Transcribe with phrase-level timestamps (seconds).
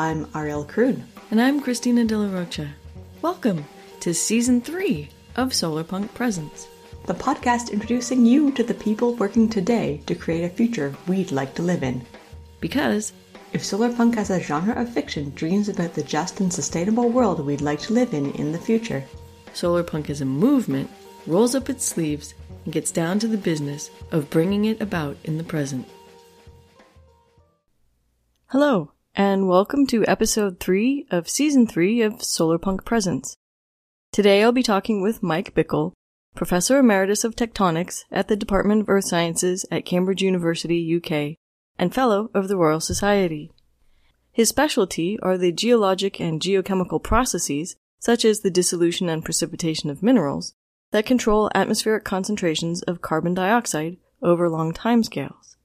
[0.00, 1.02] I'm Ariel Kroon.
[1.32, 2.68] And I'm Christina De La Rocha.
[3.20, 3.64] Welcome
[3.98, 6.68] to Season 3 of Solarpunk Presents,
[7.06, 11.52] the podcast introducing you to the people working today to create a future we'd like
[11.56, 12.06] to live in.
[12.60, 13.12] Because
[13.52, 17.60] if solarpunk as a genre of fiction dreams about the just and sustainable world we'd
[17.60, 19.02] like to live in in the future,
[19.52, 20.88] solarpunk as a movement
[21.26, 25.38] rolls up its sleeves and gets down to the business of bringing it about in
[25.38, 25.88] the present.
[28.46, 33.36] Hello, and welcome to episode 3 of season 3 of Solarpunk Presents.
[34.12, 35.92] Today I'll be talking with Mike Bickle,
[36.36, 41.36] Professor Emeritus of Tectonics at the Department of Earth Sciences at Cambridge University, UK,
[41.80, 43.50] and Fellow of the Royal Society.
[44.30, 50.00] His specialty are the geologic and geochemical processes, such as the dissolution and precipitation of
[50.00, 50.54] minerals,
[50.92, 55.56] that control atmospheric concentrations of carbon dioxide over long timescales.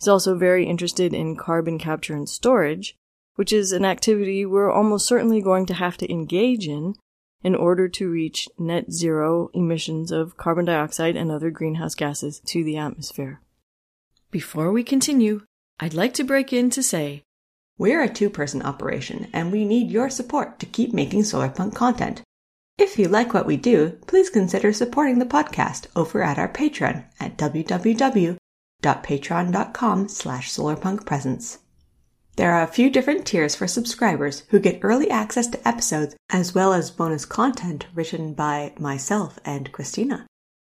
[0.00, 2.96] He's also very interested in carbon capture and storage,
[3.34, 6.94] which is an activity we're almost certainly going to have to engage in
[7.42, 12.64] in order to reach net zero emissions of carbon dioxide and other greenhouse gases to
[12.64, 13.42] the atmosphere.
[14.30, 15.42] Before we continue,
[15.78, 17.22] I'd like to break in to say
[17.76, 22.22] We're a two person operation and we need your support to keep making solarpunk content.
[22.78, 27.04] If you like what we do, please consider supporting the podcast over at our Patreon
[27.20, 28.39] at www
[28.82, 31.58] patreon.com slash solarpunkpresents.
[32.36, 36.54] There are a few different tiers for subscribers who get early access to episodes as
[36.54, 40.26] well as bonus content written by myself and Christina.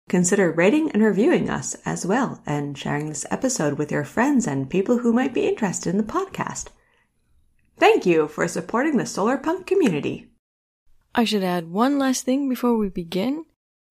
[0.07, 4.69] Consider rating and reviewing us as well and sharing this episode with your friends and
[4.69, 6.67] people who might be interested in the podcast.
[7.77, 10.31] Thank you for supporting the solarpunk community.
[11.13, 13.43] I should add one last thing before we begin.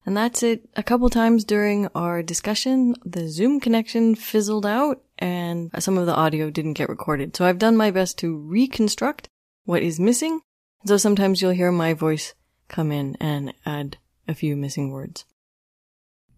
[0.07, 0.69] And that's it.
[0.77, 6.15] A couple times during our discussion, the Zoom connection fizzled out and some of the
[6.15, 7.35] audio didn't get recorded.
[7.35, 9.27] So I've done my best to reconstruct
[9.65, 10.39] what is missing.
[10.85, 12.35] So sometimes you'll hear my voice
[12.69, 13.97] come in and add
[14.29, 15.25] a few missing words.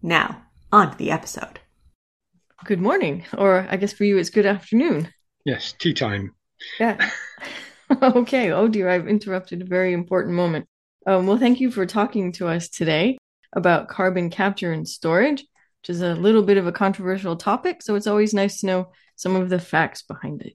[0.02, 0.42] Now,
[0.72, 1.60] on to the episode.
[2.64, 5.14] Good morning, or I guess for you it's good afternoon.
[5.44, 6.34] Yes, tea time.
[6.80, 7.08] Yeah.
[8.02, 8.50] okay.
[8.50, 10.66] Oh dear, I've interrupted a very important moment.
[11.06, 13.16] Um, well, thank you for talking to us today
[13.52, 17.82] about carbon capture and storage, which is a little bit of a controversial topic.
[17.82, 20.54] So it's always nice to know some of the facts behind it.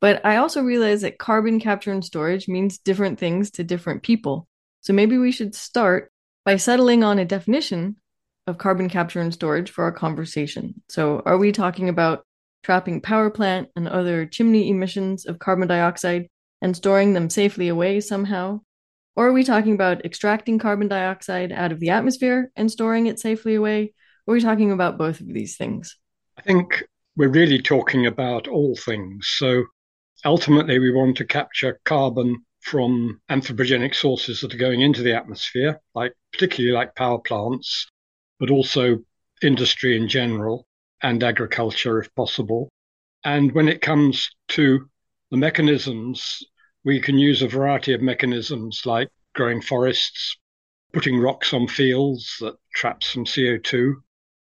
[0.00, 4.46] But I also realize that carbon capture and storage means different things to different people.
[4.82, 6.12] So maybe we should start
[6.44, 7.96] by settling on a definition
[8.46, 10.82] of carbon capture and storage for our conversation.
[10.88, 12.26] So, are we talking about
[12.62, 16.28] trapping power plant and other chimney emissions of carbon dioxide
[16.60, 18.60] and storing them safely away somehow?
[19.16, 23.20] Or are we talking about extracting carbon dioxide out of the atmosphere and storing it
[23.20, 23.94] safely away?
[24.26, 25.96] Or are we talking about both of these things?
[26.36, 26.84] I think
[27.16, 29.28] we're really talking about all things.
[29.36, 29.64] So
[30.24, 35.80] ultimately, we want to capture carbon from anthropogenic sources that are going into the atmosphere,
[35.94, 37.86] like particularly like power plants,
[38.40, 38.98] but also
[39.42, 40.66] industry in general
[41.02, 42.70] and agriculture if possible.
[43.24, 44.88] And when it comes to
[45.30, 46.42] the mechanisms
[46.84, 50.36] we can use a variety of mechanisms like growing forests,
[50.92, 53.94] putting rocks on fields that trap some CO2,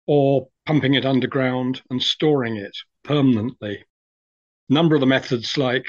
[0.06, 3.84] or pumping it underground and storing it permanently.
[4.70, 5.86] A number of the methods, like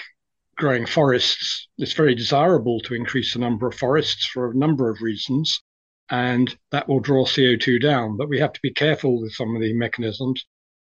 [0.58, 5.02] growing forests, it's very desirable to increase the number of forests for a number of
[5.02, 5.62] reasons,
[6.10, 8.18] and that will draw CO2 down.
[8.18, 10.46] But we have to be careful with some of the mechanisms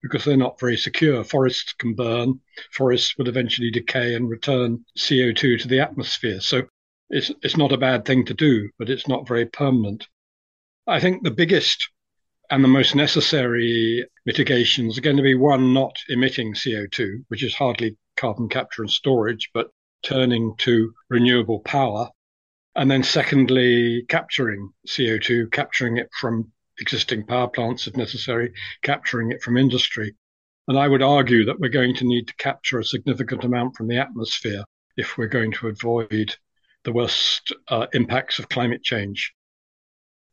[0.01, 1.23] because they're not very secure.
[1.23, 2.39] Forests can burn,
[2.71, 6.39] forests would eventually decay and return CO2 to the atmosphere.
[6.39, 6.63] So
[7.09, 10.07] it's, it's not a bad thing to do, but it's not very permanent.
[10.85, 11.89] I think the biggest
[12.49, 17.53] and the most necessary mitigations are going to be one, not emitting CO2, which is
[17.53, 19.69] hardly carbon capture and storage, but
[20.03, 22.09] turning to renewable power.
[22.75, 28.53] And then secondly, capturing CO2, capturing it from existing power plants if necessary,
[28.83, 30.15] capturing it from industry.
[30.67, 33.87] And I would argue that we're going to need to capture a significant amount from
[33.87, 34.63] the atmosphere
[34.97, 36.35] if we're going to avoid
[36.83, 39.33] the worst uh, impacts of climate change.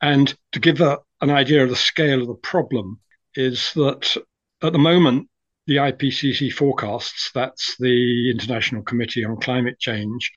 [0.00, 3.00] And to give a, an idea of the scale of the problem,
[3.34, 4.16] is that
[4.62, 5.28] at the moment,
[5.66, 10.30] the IPCC forecasts, that's the International Committee on Climate Change,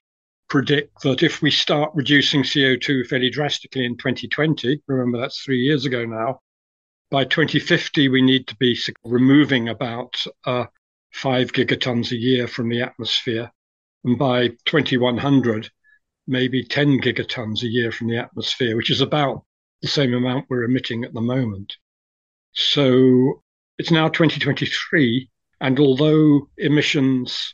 [0.49, 5.85] predict that if we start reducing CO2 fairly drastically in 2020, remember that's three years
[5.85, 6.39] ago now,
[7.09, 10.15] by 2050, we need to be removing about
[10.45, 10.65] uh,
[11.11, 13.51] five gigatons a year from the atmosphere.
[14.03, 15.69] And by 2100,
[16.27, 19.43] maybe 10 gigatons a year from the atmosphere, which is about
[19.81, 21.75] the same amount we're emitting at the moment.
[22.53, 23.43] So
[23.77, 25.29] it's now 2023.
[25.61, 27.53] And although emissions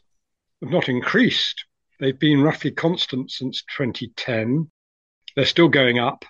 [0.62, 1.66] have not increased.
[2.04, 4.70] They've been roughly constant since 2010.
[5.38, 6.26] They're still going up,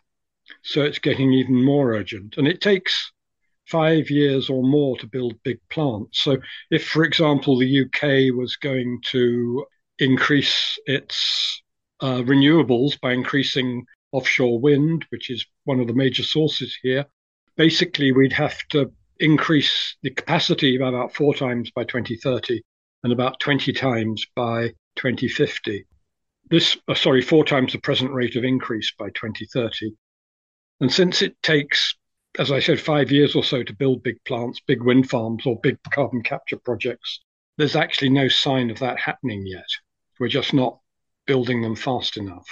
[0.61, 2.37] so it's getting even more urgent.
[2.37, 3.11] And it takes
[3.65, 6.21] five years or more to build big plants.
[6.21, 6.37] So,
[6.69, 9.65] if, for example, the UK was going to
[9.97, 11.63] increase its
[12.01, 17.03] uh, renewables by increasing offshore wind, which is one of the major sources here,
[17.55, 22.61] basically we'd have to increase the capacity by about four times by 2030
[23.03, 25.85] and about 20 times by 2050.
[26.49, 29.95] This, uh, sorry, four times the present rate of increase by 2030.
[30.81, 31.95] And since it takes,
[32.37, 35.59] as I said, five years or so to build big plants, big wind farms, or
[35.61, 37.21] big carbon capture projects,
[37.57, 39.67] there's actually no sign of that happening yet.
[40.19, 40.79] We're just not
[41.25, 42.45] building them fast enough.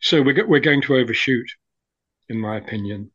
[0.00, 1.48] So we're, we're going to overshoot,
[2.28, 3.10] in my opinion.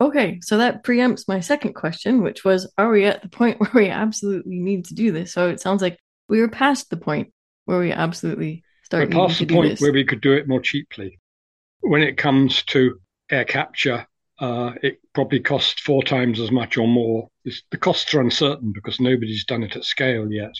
[0.00, 3.70] Okay, so that preempts my second question, which was Are we at the point where
[3.74, 5.32] we absolutely need to do this?
[5.32, 5.98] So it sounds like
[6.28, 7.32] we were past the point
[7.68, 9.80] where we absolutely start we're past the point this.
[9.82, 11.20] where we could do it more cheaply.
[11.80, 12.98] When it comes to
[13.30, 14.06] air capture,
[14.40, 17.28] uh, it probably costs four times as much or more.
[17.44, 20.54] It's, the costs are uncertain because nobody's done it at scale yet.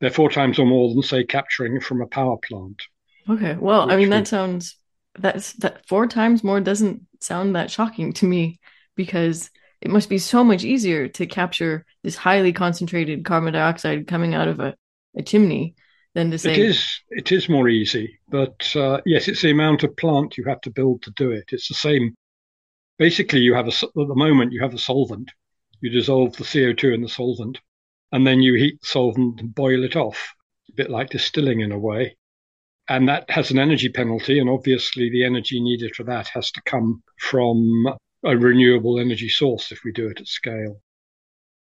[0.00, 2.82] They're four times or more than, say, capturing from a power plant.
[3.28, 4.18] Okay, well, I mean, would...
[4.18, 4.76] that sounds
[5.16, 8.58] that's that four times more doesn't sound that shocking to me
[8.96, 9.48] because
[9.80, 14.48] it must be so much easier to capture this highly concentrated carbon dioxide coming out
[14.48, 14.74] of a,
[15.16, 15.76] a chimney
[16.14, 19.82] than to say it is it is more easy but uh, yes it's the amount
[19.82, 21.44] of plant you have to build to do it.
[21.52, 22.14] It's the same.
[22.98, 25.30] Basically you have a at the moment you have a solvent.
[25.80, 27.60] You dissolve the co2 in the solvent
[28.12, 30.34] and then you heat the solvent and boil it off.
[30.68, 32.16] A bit like distilling in a way.
[32.88, 36.62] And that has an energy penalty and obviously the energy needed for that has to
[36.62, 37.88] come from
[38.24, 40.80] a renewable energy source if we do it at scale.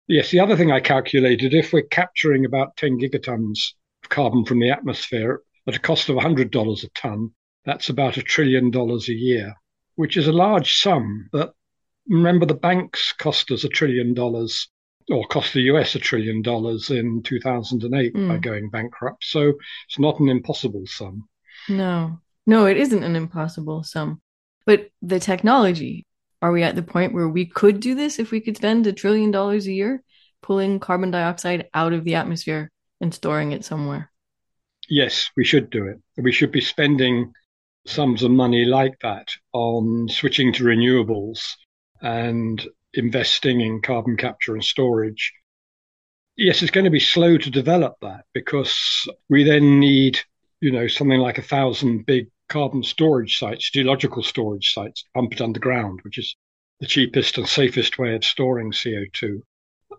[0.07, 3.73] Yes, the other thing I calculated if we're capturing about 10 gigatons
[4.09, 7.31] carbon from the atmosphere at a cost of $100 a ton,
[7.65, 9.53] that's about a trillion dollars a year,
[9.95, 11.27] which is a large sum.
[11.31, 11.53] But
[12.07, 14.69] remember, the banks cost us a trillion dollars
[15.09, 18.27] or cost the US a trillion dollars in 2008 mm.
[18.27, 19.23] by going bankrupt.
[19.23, 19.53] So
[19.87, 21.27] it's not an impossible sum.
[21.69, 24.21] No, no, it isn't an impossible sum.
[24.65, 26.05] But the technology
[26.41, 28.93] are we at the point where we could do this if we could spend a
[28.93, 30.03] trillion dollars a year
[30.41, 32.69] pulling carbon dioxide out of the atmosphere
[33.01, 34.11] and storing it somewhere?
[34.89, 35.99] Yes, we should do it.
[36.17, 37.33] We should be spending
[37.85, 41.41] sums of money like that on switching to renewables
[42.01, 45.33] and investing in carbon capture and storage.
[46.35, 50.19] Yes, it's going to be slow to develop that because we then need,
[50.61, 55.41] you know, something like a thousand big carbon storage sites, geological storage sites, pump it
[55.41, 56.35] underground, which is
[56.79, 59.41] the cheapest and safest way of storing CO2.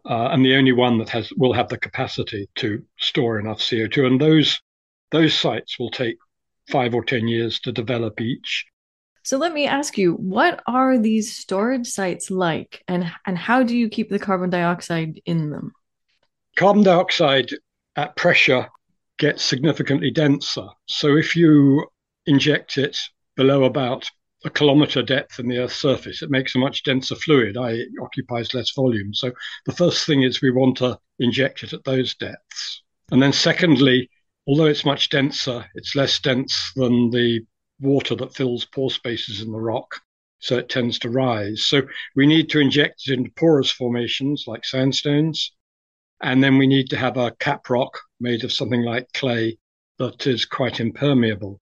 [0.08, 4.06] Uh, and the only one that has will have the capacity to store enough CO2.
[4.06, 4.58] And those
[5.10, 6.16] those sites will take
[6.70, 8.64] five or ten years to develop each.
[9.22, 13.76] So let me ask you, what are these storage sites like, and and how do
[13.76, 15.72] you keep the carbon dioxide in them?
[16.56, 17.50] Carbon dioxide
[17.94, 18.68] at pressure
[19.18, 20.68] gets significantly denser.
[20.86, 21.86] So if you
[22.24, 22.96] inject it
[23.36, 24.10] below about
[24.44, 28.02] a kilometer depth in the Earth's surface, it makes a much denser fluid, i.e., it
[28.02, 29.12] occupies less volume.
[29.12, 29.32] So
[29.66, 32.82] the first thing is we want to inject it at those depths.
[33.10, 34.08] And then secondly,
[34.46, 37.40] although it's much denser, it's less dense than the
[37.80, 40.00] water that fills pore spaces in the rock.
[40.40, 41.66] So it tends to rise.
[41.66, 41.82] So
[42.14, 45.52] we need to inject it into porous formations like sandstones.
[46.22, 49.58] And then we need to have a cap rock made of something like clay
[49.98, 51.60] that is quite impermeable.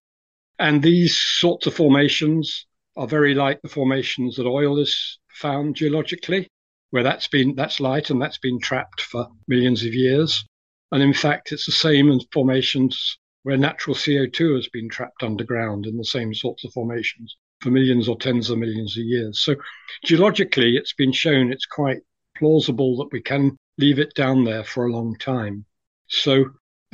[0.59, 6.47] And these sorts of formations are very like the formations that oil is found geologically,
[6.89, 10.43] where that's been that's light and that's been trapped for millions of years.
[10.91, 15.85] And in fact, it's the same as formations where natural CO2 has been trapped underground
[15.85, 19.39] in the same sorts of formations for millions or tens of millions of years.
[19.39, 19.55] So
[20.03, 21.99] geologically, it's been shown it's quite
[22.37, 25.65] plausible that we can leave it down there for a long time.
[26.07, 26.45] So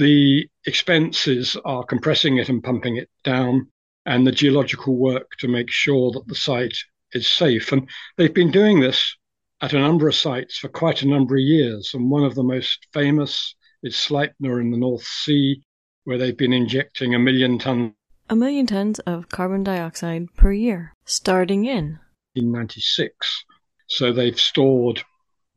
[0.04, 3.72] the expenses are compressing it and pumping it down,
[4.06, 6.76] and the geological work to make sure that the site
[7.14, 7.72] is safe.
[7.72, 9.16] And they've been doing this
[9.62, 11.92] at a number of sites for quite a number of years.
[11.94, 15.64] And one of the most famous is Sleipner in the North Sea,
[16.04, 17.94] where they've been injecting a million tons.
[18.30, 22.00] A million tons of carbon dioxide per year, starting in
[22.36, 23.46] 1996.
[23.88, 25.02] So they've stored,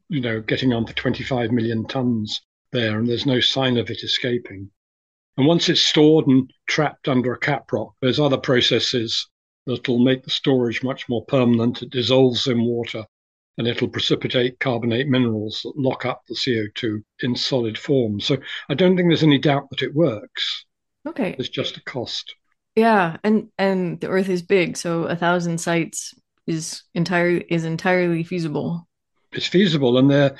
[0.09, 2.43] you know, getting on for 25 million tons
[2.73, 4.71] there, and there's no sign of it escaping.
[5.37, 9.29] And once it's stored and trapped under a cap rock, there's other processes
[9.67, 11.83] that'll make the storage much more permanent.
[11.83, 13.05] It dissolves in water
[13.59, 18.21] and it'll precipitate carbonate minerals that lock up the CO2 in solid form.
[18.21, 18.37] So
[18.69, 20.65] I don't think there's any doubt that it works.
[21.07, 21.37] Okay.
[21.39, 22.35] It's just a cost.
[22.75, 26.13] Yeah, and and the Earth is big, so a thousand sites
[26.47, 28.87] is entirely is entirely feasible.
[29.33, 30.37] It's feasible, and there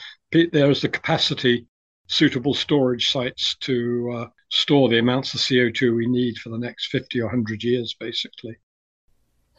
[0.53, 1.67] there is the capacity,
[2.07, 6.87] suitable storage sites to uh, store the amounts of CO2 we need for the next
[6.87, 8.57] 50 or 100 years, basically.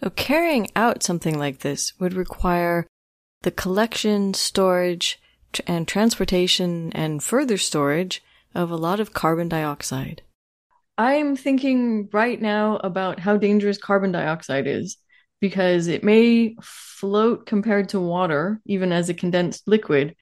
[0.01, 2.88] So carrying out something like this would require
[3.42, 5.20] the collection, storage,
[5.66, 8.24] and transportation and further storage
[8.54, 10.22] of a lot of carbon dioxide.
[10.98, 14.98] I'm thinking right now about how dangerous carbon dioxide is
[15.39, 20.16] because it may float compared to water, even as a condensed liquid,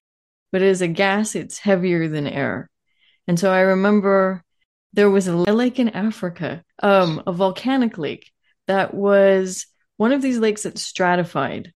[0.55, 2.69] but as a gas, it's heavier than air.
[3.27, 4.41] And so I remember
[4.93, 8.31] there was a lake in Africa, um, a volcanic lake
[8.65, 9.65] that was
[9.97, 11.73] one of these lakes that stratified.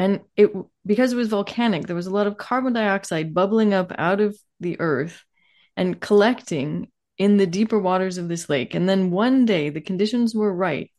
[0.00, 0.50] And it
[0.84, 4.36] because it was volcanic, there was a lot of carbon dioxide bubbling up out of
[4.58, 5.22] the earth
[5.76, 8.74] and collecting in the deeper waters of this lake.
[8.74, 10.90] And then one day the conditions were right.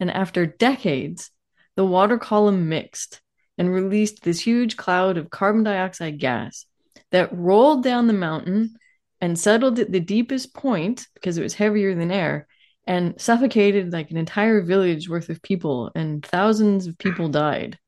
[0.00, 1.30] And after decades,
[1.76, 3.20] the water column mixed
[3.58, 6.66] and released this huge cloud of carbon dioxide gas
[7.10, 8.76] that rolled down the mountain
[9.20, 12.46] and settled at the deepest point because it was heavier than air
[12.86, 17.78] and suffocated like an entire village worth of people, and thousands of people died.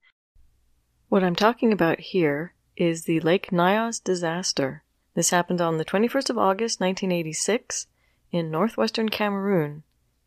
[1.08, 4.82] What I'm talking about here is the Lake Nyos disaster.
[5.14, 7.87] This happened on the 21st of August, 1986,
[8.32, 9.82] in northwestern Cameroon.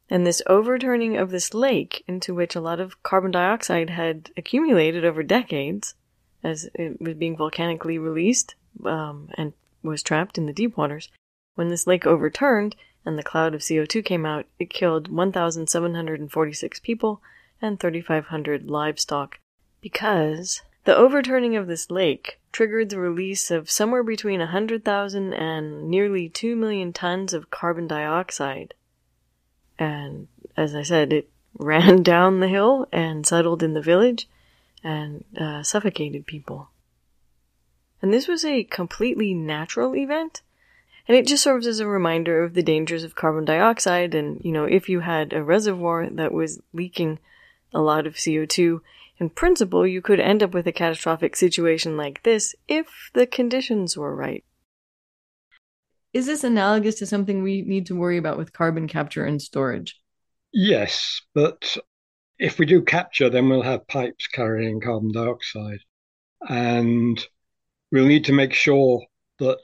[0.09, 5.05] And this overturning of this lake, into which a lot of carbon dioxide had accumulated
[5.05, 5.93] over decades,
[6.43, 11.09] as it was being volcanically released um, and was trapped in the deep waters,
[11.55, 12.75] when this lake overturned
[13.05, 17.21] and the cloud of CO2 came out, it killed 1,746 people
[17.61, 19.39] and 3,500 livestock
[19.81, 26.29] because the overturning of this lake triggered the release of somewhere between 100,000 and nearly
[26.29, 28.73] 2 million tons of carbon dioxide.
[29.79, 34.29] And as I said, it ran down the hill and settled in the village
[34.83, 36.69] and uh, suffocated people.
[38.01, 40.41] And this was a completely natural event.
[41.07, 44.13] And it just serves as a reminder of the dangers of carbon dioxide.
[44.13, 47.17] And, you know, if you had a reservoir that was leaking
[47.73, 48.81] a lot of CO2,
[49.17, 53.97] in principle, you could end up with a catastrophic situation like this if the conditions
[53.97, 54.43] were right.
[56.13, 59.99] Is this analogous to something we need to worry about with carbon capture and storage?
[60.51, 61.77] Yes, but
[62.39, 65.79] if we do capture, then we'll have pipes carrying carbon dioxide.
[66.47, 67.23] And
[67.91, 69.05] we'll need to make sure
[69.39, 69.61] that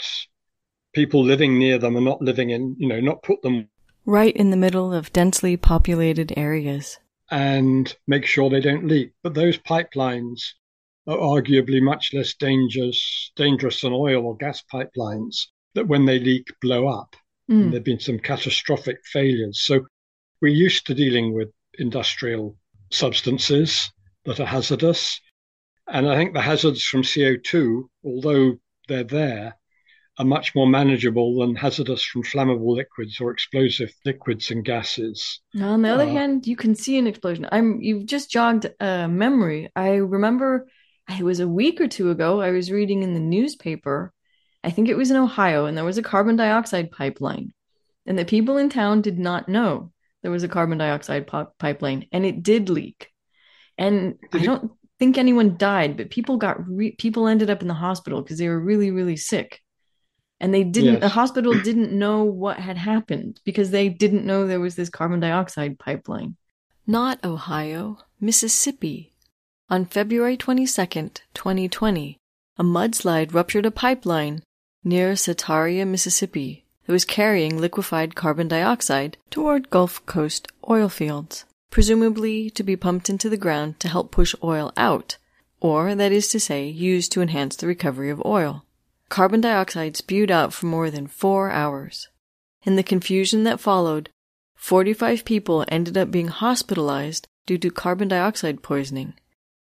[0.94, 3.70] people living near them are not living in, you know, not put them
[4.06, 7.00] right in the middle of densely populated areas
[7.32, 9.12] and make sure they don't leak.
[9.24, 10.42] But those pipelines
[11.08, 16.48] are arguably much less dangerous dangerous than oil or gas pipelines that when they leak
[16.62, 17.16] blow up.
[17.50, 17.72] Mm.
[17.72, 19.62] There've been some catastrophic failures.
[19.62, 19.86] So
[20.42, 22.58] we're used to dealing with industrial
[22.92, 23.92] substances
[24.26, 25.20] that are hazardous.
[25.88, 28.56] And I think the hazards from CO2, although
[28.88, 29.56] they're there,
[30.18, 35.42] are much more manageable than hazardous from flammable liquids or explosive liquids and gases.
[35.54, 37.48] Now, on the other uh, hand, you can see an explosion.
[37.52, 39.70] I'm you've just jogged a memory.
[39.76, 40.68] I remember
[41.10, 42.42] it was a week or two ago.
[42.42, 44.14] I was reading in the newspaper.
[44.66, 47.54] I think it was in Ohio, and there was a carbon dioxide pipeline,
[48.06, 49.92] and the people in town did not know
[50.22, 51.28] there was a carbon dioxide
[51.60, 53.12] pipeline, and it did leak.
[53.78, 57.68] And did I don't think anyone died, but people got re- people ended up in
[57.68, 59.62] the hospital because they were really really sick
[60.40, 61.02] and they didn't yes.
[61.02, 65.20] the hospital didn't know what had happened because they didn't know there was this carbon
[65.20, 66.36] dioxide pipeline
[66.86, 69.14] not ohio mississippi
[69.70, 72.18] on february 22nd 2020
[72.58, 74.44] a mudslide ruptured a pipeline
[74.86, 82.52] near Satartia, Mississippi, that was carrying liquefied carbon dioxide toward Gulf Coast oil fields, presumably
[82.52, 85.18] to be pumped into the ground to help push oil out,
[85.60, 88.64] or, that is to say, used to enhance the recovery of oil.
[89.10, 92.08] Carbon dioxide spewed out for more than four hours.
[92.64, 94.10] In the confusion that followed,
[94.56, 99.14] 45 people ended up being hospitalized due to carbon dioxide poisoning,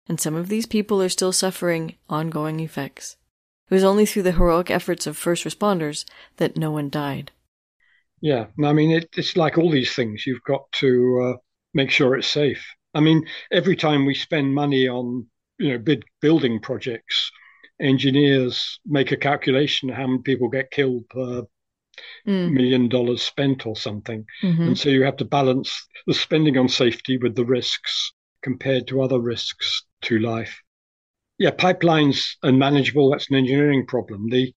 [0.08, 3.16] and some of these people are still suffering ongoing effects.
[3.70, 6.04] It was only through the heroic efforts of first responders
[6.36, 7.32] that no one died.
[8.20, 10.26] Yeah, I mean, it, it's like all these things.
[10.26, 11.38] You've got to uh,
[11.74, 12.64] make sure it's safe.
[12.94, 15.26] I mean, every time we spend money on,
[15.58, 17.30] you know, big building projects,
[17.80, 21.42] engineers make a calculation how many people get killed per
[22.26, 22.52] mm.
[22.52, 24.24] million dollars spent or something.
[24.42, 24.62] Mm-hmm.
[24.62, 29.02] And so you have to balance the spending on safety with the risks compared to
[29.02, 30.62] other risks to life.
[31.38, 33.10] Yeah, pipelines are manageable.
[33.10, 34.28] That's an engineering problem.
[34.30, 34.52] The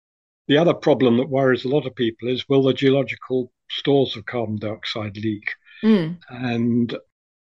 [0.46, 4.24] the other problem that worries a lot of people is will the geological stores of
[4.24, 5.52] carbon dioxide leak?
[5.84, 6.18] Mm.
[6.30, 6.96] And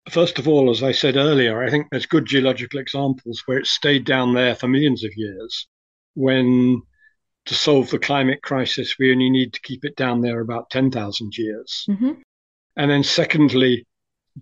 [0.09, 3.65] first of all, as I said earlier, I think there's good geological examples where it
[3.65, 5.67] stayed down there for millions of years
[6.13, 6.83] when
[7.45, 11.37] to solve the climate crisis, we only need to keep it down there about 10,000
[11.37, 11.85] years.
[11.89, 12.11] Mm-hmm.
[12.77, 13.85] And then, secondly,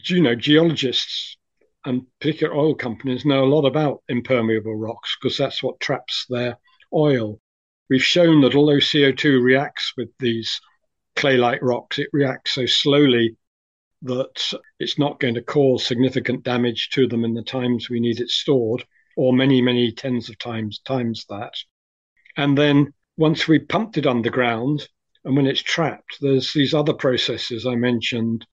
[0.06, 1.38] you know, geologists
[1.86, 6.58] and particular oil companies know a lot about impermeable rocks because that's what traps their
[6.94, 7.40] oil.
[7.90, 10.62] We've shown that although CO2 reacts with these
[11.16, 13.36] clay like rocks, it reacts so slowly
[14.04, 18.20] that it's not going to cause significant damage to them in the times we need
[18.20, 18.84] it stored,
[19.16, 21.54] or many, many tens of times times that.
[22.38, 24.88] And then once we pumped it underground,
[25.24, 28.46] and when it's trapped, there's these other processes I mentioned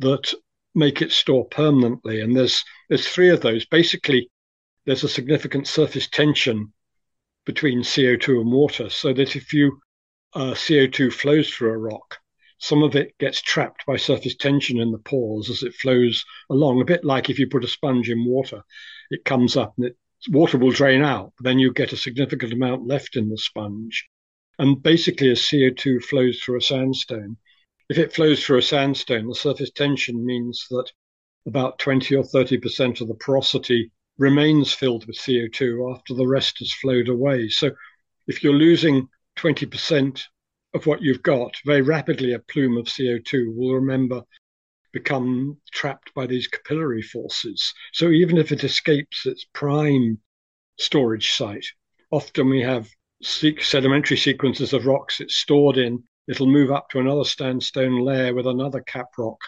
[0.00, 0.32] that
[0.74, 2.20] make it store permanently.
[2.20, 3.64] And there's there's three of those.
[3.66, 4.28] Basically,
[4.86, 6.72] there's a significant surface tension
[7.44, 9.80] between CO2 and water, so that if you
[10.34, 12.18] uh, CO2 flows through a rock,
[12.58, 16.80] some of it gets trapped by surface tension in the pores as it flows along.
[16.80, 18.62] A bit like if you put a sponge in water,
[19.10, 19.96] it comes up and it
[20.30, 24.08] water will drain out, then you get a significant amount left in the sponge.
[24.58, 27.36] And basically, as CO2 flows through a sandstone,
[27.92, 30.90] if it flows through a sandstone, the surface tension means that
[31.46, 36.72] about 20 or 30% of the porosity remains filled with CO2 after the rest has
[36.72, 37.50] flowed away.
[37.50, 37.70] So
[38.26, 40.22] if you're losing 20%
[40.72, 44.22] of what you've got, very rapidly a plume of CO2 will remember
[44.94, 47.74] become trapped by these capillary forces.
[47.92, 50.18] So even if it escapes its prime
[50.78, 51.66] storage site,
[52.10, 52.88] often we have
[53.20, 56.02] sedimentary sequences of rocks it's stored in.
[56.28, 59.38] It'll move up to another sandstone layer with another cap rock,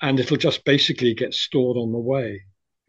[0.00, 2.42] and it'll just basically get stored on the way.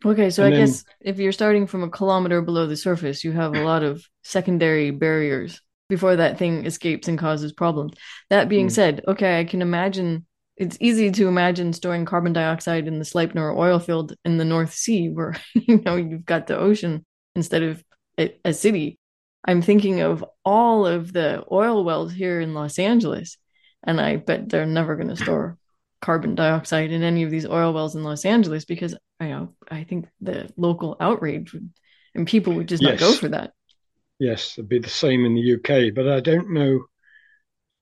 [0.05, 3.23] Okay, so And I then- guess if you're starting from a kilometer below the surface,
[3.23, 7.93] you have a lot of secondary barriers before that thing escapes and causes problems.
[8.29, 8.71] That being Mm.
[8.71, 13.55] said, okay, I can imagine it's easy to imagine storing carbon dioxide in the Sleipner
[13.55, 17.83] oil field in the North Sea, where you know you've got the ocean instead of
[18.19, 18.99] a, a city.
[19.47, 23.37] I'm thinking of all of the oil wells here in Los Angeles,
[23.81, 25.57] and I bet they're never going to store
[26.01, 29.85] carbon dioxide in any of these oil wells in Los Angeles because you know I
[29.85, 31.71] think the local outrage would,
[32.13, 33.53] and people would just not go for that.
[34.19, 36.85] Yes, it'd be the same in the UK, but I don't know.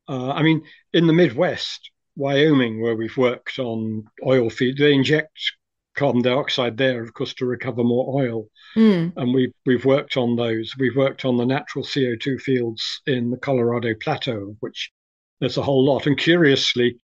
[0.08, 5.32] Uh, I mean, in the Midwest, Wyoming, where we've worked on oil feed, they inject
[5.95, 8.47] carbon dioxide there, of course, to recover more oil.
[8.75, 10.73] Mm, And we've we've worked on those.
[10.77, 14.91] We've worked on the natural CO2 fields in the Colorado Plateau, which
[15.39, 16.08] there's a whole lot.
[16.08, 16.97] And curiously,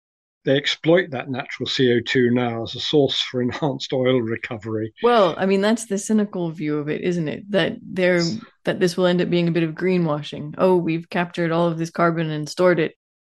[0.44, 4.92] they exploit that natural CO2 now as a source for enhanced oil recovery.
[5.02, 7.50] Well, I mean that's the cynical view of it, isn't it?
[7.50, 8.22] That they're
[8.64, 10.54] that this will end up being a bit of greenwashing.
[10.58, 12.94] Oh, we've captured all of this carbon and stored it,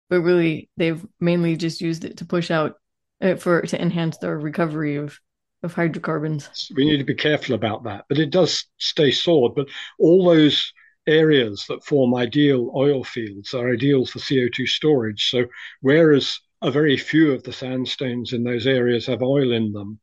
[0.09, 2.75] but really they've mainly just used it to push out
[3.21, 5.19] uh, for to enhance their recovery of
[5.63, 6.71] of hydrocarbons.
[6.75, 8.05] we need to be careful about that.
[8.09, 9.53] But it does stay stored.
[9.55, 9.67] But
[9.99, 10.73] all those
[11.07, 15.29] areas that form ideal oil fields are ideal for CO2 storage.
[15.29, 15.45] So
[15.81, 19.99] whereas a very few of the sandstones in those areas have oil in them,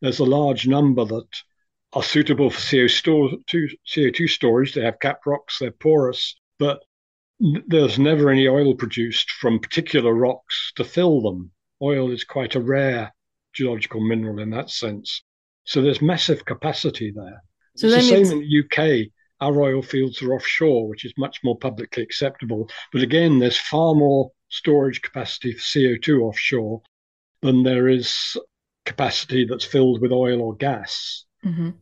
[0.00, 1.28] there's a large number that
[1.92, 3.44] are suitable for CO2,
[3.86, 4.74] CO2 storage.
[4.74, 6.82] They have cap rocks, they're porous, but
[7.38, 11.52] there's never any oil produced from particular rocks to fill them.
[11.80, 13.12] Oil is quite a rare
[13.52, 15.22] geological mineral in that sense.
[15.64, 17.42] So there's massive capacity there.
[17.76, 19.10] So it's the same it's- in the UK.
[19.40, 22.70] Our oil fields are offshore, which is much more publicly acceptable.
[22.92, 26.82] But again, there's far more storage capacity for CO2 offshore
[27.40, 28.36] than there is
[28.84, 31.24] capacity that's filled with oil or gas.
[31.44, 31.74] Mhm.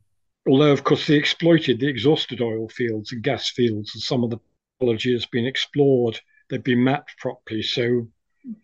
[0.49, 4.31] Although, of course, the exploited, the exhausted oil fields and gas fields, and some of
[4.31, 4.39] the
[4.79, 6.19] technology has been explored.
[6.49, 7.63] They've been mapped properly.
[7.63, 8.09] So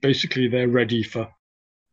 [0.00, 1.28] basically, they're ready for,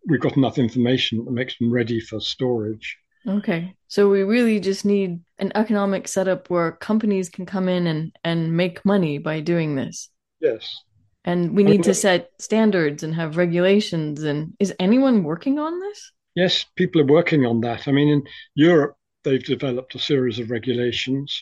[0.07, 2.97] we've got enough information that makes them ready for storage.
[3.27, 3.73] Okay.
[3.87, 8.55] So we really just need an economic setup where companies can come in and and
[8.55, 10.09] make money by doing this.
[10.41, 10.83] Yes.
[11.25, 14.23] And we need to set standards and have regulations.
[14.23, 16.11] And is anyone working on this?
[16.35, 17.87] Yes, people are working on that.
[17.87, 18.23] I mean, in
[18.55, 21.41] Europe, they've developed a series of regulations.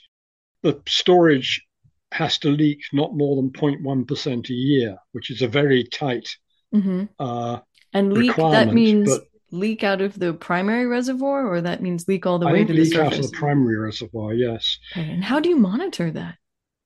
[0.61, 1.65] The storage
[2.11, 6.27] has to leak not more than 0.1% a year, which is a very tight
[6.71, 7.59] hmm uh,
[7.93, 12.39] And leak, that means leak out of the primary reservoir, or that means leak all
[12.39, 14.77] the I way to the leak out of the primary reservoir, yes.
[14.97, 15.09] Okay.
[15.09, 16.37] And how do you monitor that?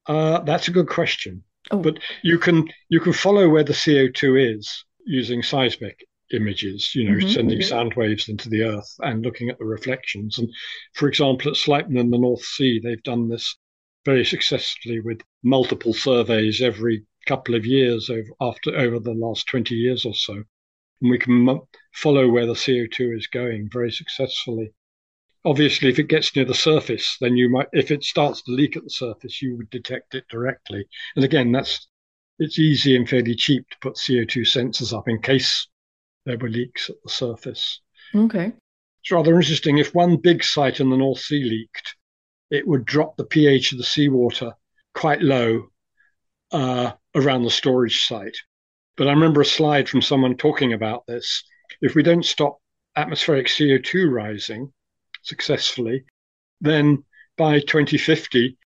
[0.07, 1.43] Uh, that's a good question.
[1.71, 1.77] Oh.
[1.77, 6.05] But you can you can follow where the CO2 is using seismic.
[6.31, 7.63] images, you know, Mhm, sending mhm.
[7.63, 10.39] sound waves into the earth and looking at the reflections.
[10.39, 10.51] And
[10.93, 13.55] for example, at Sleipner in the North Sea, they've done this
[14.05, 19.75] very successfully with multiple surveys every couple of years over, after over the last 20
[19.75, 20.43] years or so.
[21.01, 21.59] And we can
[21.93, 24.73] follow where the CO2 is going very successfully.
[25.43, 28.75] Obviously, if it gets near the surface, then you might, if it starts to leak
[28.75, 30.85] at the surface, you would detect it directly.
[31.15, 31.87] And again, that's,
[32.39, 35.67] it's easy and fairly cheap to put CO2 sensors up in case
[36.25, 37.81] there were leaks at the surface.
[38.15, 38.53] Okay.
[39.01, 39.77] It's rather interesting.
[39.77, 41.95] If one big site in the North Sea leaked,
[42.49, 44.53] it would drop the pH of the seawater
[44.95, 45.67] quite low
[46.51, 48.37] uh, around the storage site.
[48.97, 51.43] But I remember a slide from someone talking about this.
[51.81, 52.59] If we don't stop
[52.95, 54.71] atmospheric CO2 rising
[55.21, 56.05] successfully,
[56.61, 57.03] then
[57.37, 58.57] by 2050,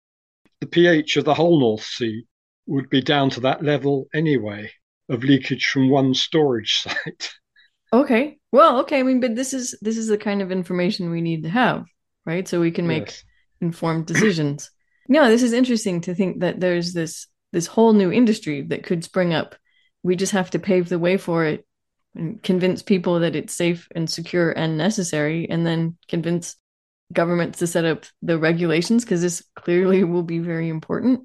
[0.61, 2.25] the pH of the whole North Sea
[2.67, 4.71] would be down to that level anyway
[5.09, 7.31] of leakage from one storage site.
[7.91, 8.37] Okay.
[8.51, 8.99] Well, okay.
[8.99, 11.85] I mean, but this is this is the kind of information we need to have,
[12.25, 12.47] right?
[12.47, 13.23] So we can make Yes.
[13.61, 14.69] informed decisions.
[15.11, 19.03] No, this is interesting to think that there's this this whole new industry that could
[19.03, 19.55] spring up.
[20.03, 21.65] We just have to pave the way for it
[22.15, 26.55] and convince people that it's safe and secure and necessary, and then convince
[27.11, 31.21] governments to set up the regulations because this clearly will be very important.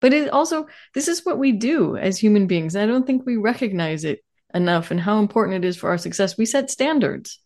[0.00, 2.74] But it also, this is what we do as human beings.
[2.74, 4.24] I don't think we recognize it
[4.54, 6.38] enough and how important it is for our success.
[6.38, 7.38] We set standards,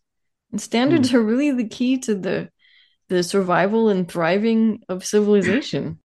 [0.51, 1.17] and standards hmm.
[1.17, 2.49] are really the key to the
[3.07, 5.99] the survival and thriving of civilization.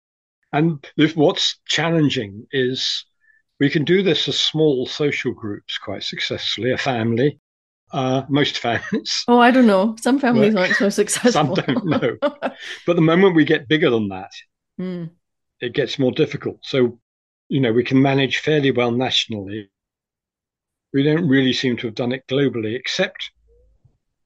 [0.52, 3.04] And if what's challenging is
[3.60, 7.40] we can do this as small social groups quite successfully, a family,
[7.92, 9.24] uh, most families.
[9.28, 9.96] Oh, I don't know.
[10.00, 11.32] Some families Well, aren't so successful.
[11.32, 12.18] Some don't know.
[12.86, 14.30] But the moment we get bigger than that,
[14.78, 15.18] Hmm.
[15.60, 16.58] it gets more difficult.
[16.62, 16.98] So,
[17.48, 19.70] you know, we can manage fairly well nationally.
[20.92, 23.30] We don't really seem to have done it globally, except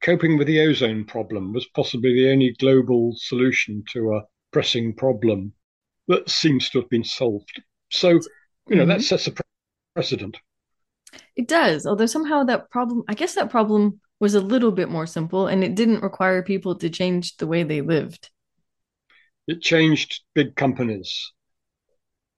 [0.02, 5.54] coping with the ozone problem was possibly the only global solution to a pressing problem
[6.08, 7.62] that seems to have been solved.
[7.90, 8.20] So,
[8.68, 9.04] you know, that Mhm.
[9.04, 9.42] sets a pre-
[9.94, 10.38] precedent.
[11.36, 15.06] It does, although somehow that problem, I guess that problem was a little bit more
[15.06, 18.30] simple and it didn't require people to change the way they lived.
[19.46, 21.30] It changed big companies.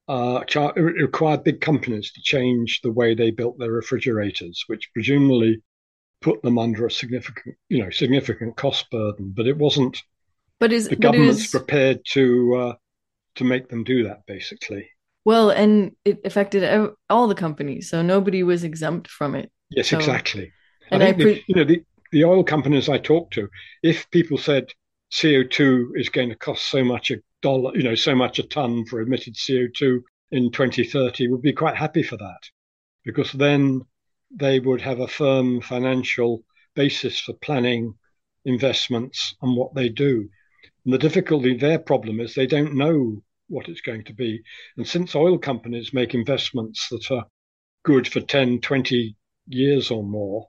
[0.07, 5.63] Uh, it required big companies to change the way they built their refrigerators, which presumably
[6.23, 9.33] put them under a significant, you know, significant cost burden.
[9.37, 10.03] But it wasn't
[10.59, 12.77] But is the government's is prepared to uh,
[13.37, 14.91] to make them do that, basically.
[15.25, 19.51] Well, and it affected all the companies, so nobody was exempt from it.
[19.71, 20.53] Yes, So- exactly.
[20.91, 21.83] And I I, think the, you know the,
[22.13, 23.49] the oil companies I talked to,
[23.83, 24.67] if people said
[25.19, 28.43] CO two is going to cost so much a dollar, you know, so much a
[28.43, 32.41] ton for emitted CO two in 2030, would be quite happy for that,
[33.05, 33.81] because then
[34.31, 37.95] they would have a firm financial basis for planning
[38.45, 40.29] investments and what they do.
[40.85, 44.43] And the difficulty, their problem is they don't know what it's going to be.
[44.77, 47.25] And since oil companies make investments that are
[47.85, 49.17] good for 10, 20
[49.49, 50.49] years or more,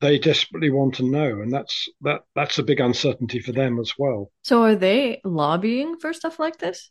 [0.00, 1.40] they desperately want to know.
[1.40, 4.30] And that's that that's a big uncertainty for them as well.
[4.42, 6.90] so are they lobbying for stuff like this?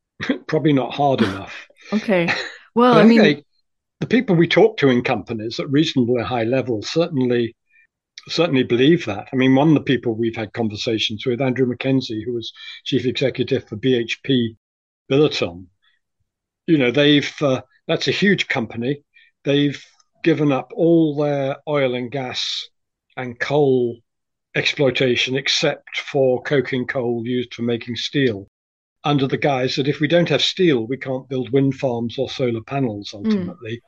[0.46, 1.68] Probably not hard enough.
[1.92, 2.32] Okay.
[2.74, 3.44] Well, I mean, they,
[4.00, 7.54] the people we talk to in companies at reasonably high levels certainly
[8.28, 9.28] certainly believe that.
[9.30, 12.50] I mean, one of the people we've had conversations with, Andrew Mackenzie, who was
[12.84, 14.56] chief executive for BHP
[15.12, 15.66] Billiton,
[16.66, 19.04] you know, they've uh, that's a huge company.
[19.44, 19.84] They've
[20.24, 22.68] given up all their oil and gas
[23.14, 23.98] and coal
[24.54, 28.46] exploitation except for coking coal used for making steel
[29.04, 32.30] under the guise that if we don't have steel, we can't build wind farms or
[32.30, 33.82] solar panels ultimately.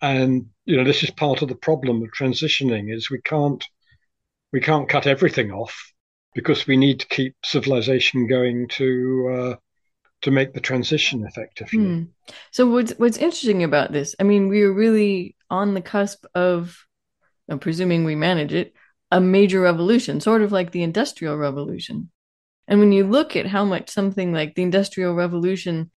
[0.00, 3.62] And you know, this is part of the problem of transitioning is we can't
[4.52, 5.92] we can't cut everything off
[6.34, 9.56] because we need to keep civilization going to uh,
[10.22, 11.78] to make the transition effectively.
[11.78, 12.02] hmm.
[12.50, 14.14] So what's what's interesting about this?
[14.18, 16.76] I mean, we are really on the cusp of,
[17.48, 18.72] I'm presuming we manage it,
[19.10, 22.10] a major revolution, sort of like the Industrial Revolution.
[22.66, 25.90] And when you look at how much something like the Industrial Revolution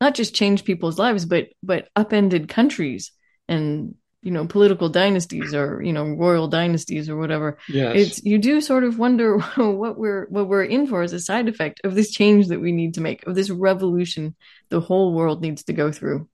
[0.00, 3.12] not just changed people's lives, but but upended countries
[3.48, 7.58] and you know political dynasties or you know royal dynasties or whatever.
[7.68, 7.94] Yes.
[7.96, 11.48] It's you do sort of wonder what we're what we're in for as a side
[11.48, 14.34] effect of this change that we need to make, of this revolution
[14.70, 16.28] the whole world needs to go through.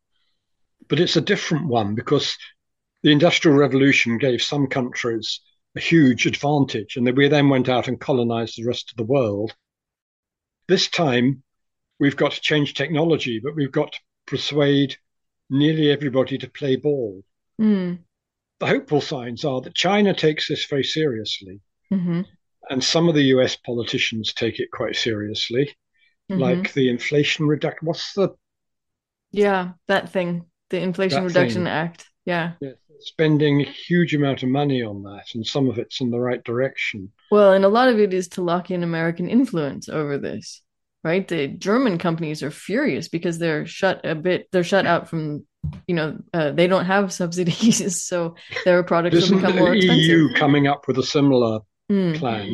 [0.88, 2.37] but it's a different one because
[3.03, 5.40] the Industrial Revolution gave some countries
[5.77, 9.55] a huge advantage, and we then went out and colonized the rest of the world.
[10.68, 11.42] This time,
[11.99, 14.97] we've got to change technology, but we've got to persuade
[15.51, 17.23] nearly everybody to play ball.
[17.58, 17.94] Hmm.
[18.60, 21.60] the hopeful signs are that China takes this very seriously.
[21.92, 22.22] Mm-hmm.
[22.70, 25.74] And some of the US politicians take it quite seriously,
[26.30, 26.38] Mhm.
[26.40, 27.86] like the Inflation Reduction.
[27.86, 28.30] What's the
[29.32, 31.72] Yeah, that thing, the Inflation That Reduction thing.
[31.72, 32.06] Act.
[32.24, 32.52] Yeah.
[33.00, 36.42] spending a huge amount of money on that, and some of it's in the right
[36.44, 37.12] direction.
[37.30, 40.62] Well, and a lot of it is to lock in American influence over this,
[41.02, 41.26] right?
[41.28, 45.44] The German companies are furious because they're shut a bit, they're shut out from,
[45.87, 49.74] you know, uh, they don't have subsidies, so their products will Isn't become the more
[49.74, 50.05] expensive.
[50.05, 51.61] EU coming up with a similar
[51.92, 52.16] Mm.
[52.16, 52.46] plan?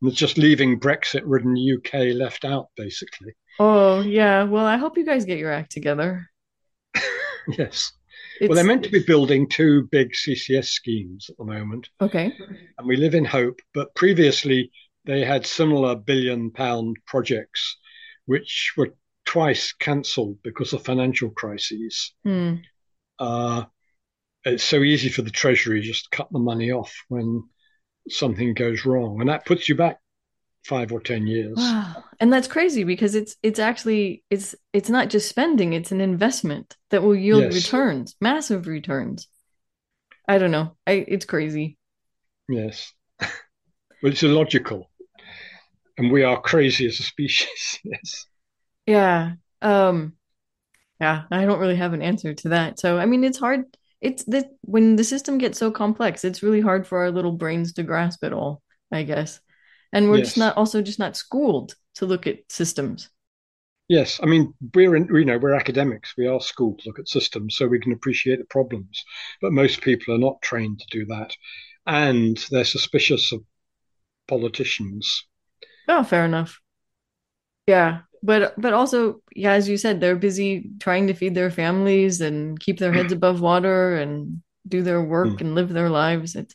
[0.00, 3.32] And it's just leaving Brexit-ridden UK left out, basically.
[3.58, 4.44] Oh, yeah.
[4.44, 6.28] Well, I hope you guys get your act together.
[7.48, 7.92] Yes.
[8.40, 12.32] It's, Well, they're meant to be building two big CCS schemes at the moment, okay.
[12.76, 13.60] and we live in hope.
[13.72, 14.70] But previously,
[15.04, 17.76] they had similar billion-pound projects,
[18.26, 18.94] which were
[19.26, 22.14] twice cancelled because of financial crises.
[22.24, 22.54] Hmm.
[23.18, 23.64] uh,
[24.44, 27.42] it's so easy for the treasury just to cut the money off when
[28.08, 29.98] something goes wrong, and that puts you back
[30.64, 31.56] five or ten years.
[31.56, 32.04] Wow.
[32.20, 36.76] And that's crazy because it's it's actually it's it's not just spending, it's an investment
[36.90, 37.54] that will yield Yes.
[37.54, 39.28] returns, massive returns.
[40.28, 40.76] I don't know.
[40.86, 41.78] I it's crazy.
[42.48, 43.30] Yes, well,
[44.12, 44.90] it's illogical,
[45.98, 47.78] and we are crazy as a species.
[47.84, 48.26] yes,
[48.86, 49.34] Yeah.
[49.62, 50.14] Um
[51.00, 52.80] yeah, I don't really have an answer to that.
[52.80, 53.64] So I mean it's hard
[54.00, 57.74] it's that when the system gets so complex, it's really hard for our little brains
[57.74, 59.40] to grasp it all, I guess.
[59.92, 63.10] And we're just not also just not schooled to look at systems.
[63.88, 64.20] yes.
[64.22, 66.14] I mean, we're in, you know we're academics.
[66.16, 69.04] We are schooled to look at systems, so we can appreciate the problems.
[69.40, 71.32] But most people are not trained to do that,
[71.86, 73.42] and they're suspicious of
[74.28, 75.24] politicians.
[75.88, 76.60] Oh, fair enough.
[77.66, 82.20] Yeah, but but also, yeah, as you said, they're busy trying to feed their families
[82.20, 85.40] and keep their heads above water and do their work Mm.
[85.40, 86.34] and live their lives.
[86.36, 86.54] It's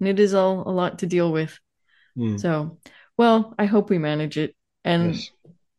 [0.00, 1.58] and it is all a lot to deal with.
[2.16, 2.36] Hmm.
[2.38, 2.78] So,
[3.16, 4.56] well, I hope we manage it.
[4.84, 5.30] And Yes.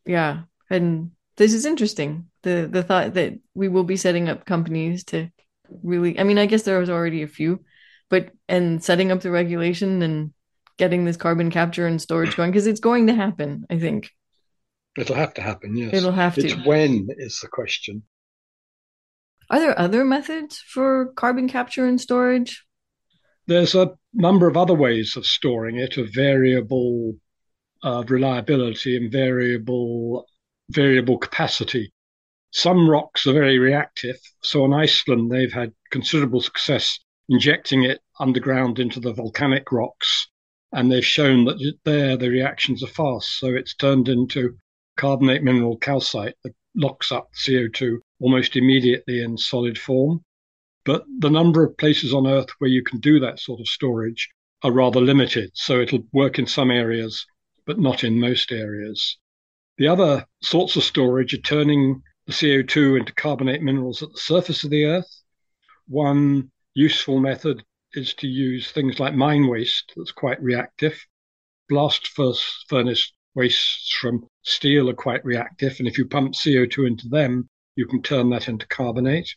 [0.06, 2.30] yeah, and this is interesting.
[2.42, 5.28] The the thought that we will be setting up companies to
[5.82, 7.64] really, I mean, I guess there was already a few,
[8.10, 10.32] but and setting up the regulation and
[10.78, 14.10] getting this carbon capture and storage going because it's going to happen, I think.
[14.96, 15.94] It'll have to happen, yes.
[15.94, 16.62] It'll have It's to.
[16.62, 18.02] when is the question.
[19.48, 22.64] Are there other methods for carbon capture and storage?
[23.46, 27.14] There's a number of other ways of storing it of variable
[27.82, 30.26] uh, reliability and variable
[30.70, 31.92] variable capacity.
[32.52, 34.16] Some rocks are very reactive.
[34.42, 40.28] So in Iceland, they've had considerable success injecting it underground into the volcanic rocks,
[40.72, 43.38] and they've shown that there the reactions are fast.
[43.38, 44.56] So it's turned into
[44.96, 50.24] carbonate mineral calcite that locks up CO2 almost immediately in solid form.
[50.84, 54.28] But the number of places on Earth where you can do that sort of storage
[54.62, 55.50] are rather limited.
[55.54, 57.24] So it'll work in some areas,
[57.66, 59.18] but not in most areas.
[59.78, 64.64] The other sorts of storage are turning the CO2 into carbonate minerals at the surface
[64.64, 65.22] of the Earth.
[65.88, 71.04] One useful method is to use things like mine waste that's quite reactive.
[71.68, 72.08] Blast
[72.68, 77.86] furnace wastes from steel are quite reactive, and if you pump CO2 into them, you
[77.86, 79.34] can turn that into carbonate.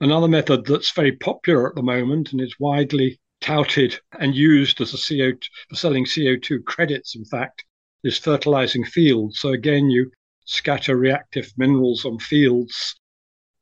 [0.00, 4.92] Another method that's very popular at the moment and is widely touted and used as
[4.92, 7.64] a CO2 for selling CO2 credits, in fact,
[8.02, 9.40] is fertilizing fields.
[9.40, 10.10] So again, you
[10.44, 12.96] scatter reactive minerals on fields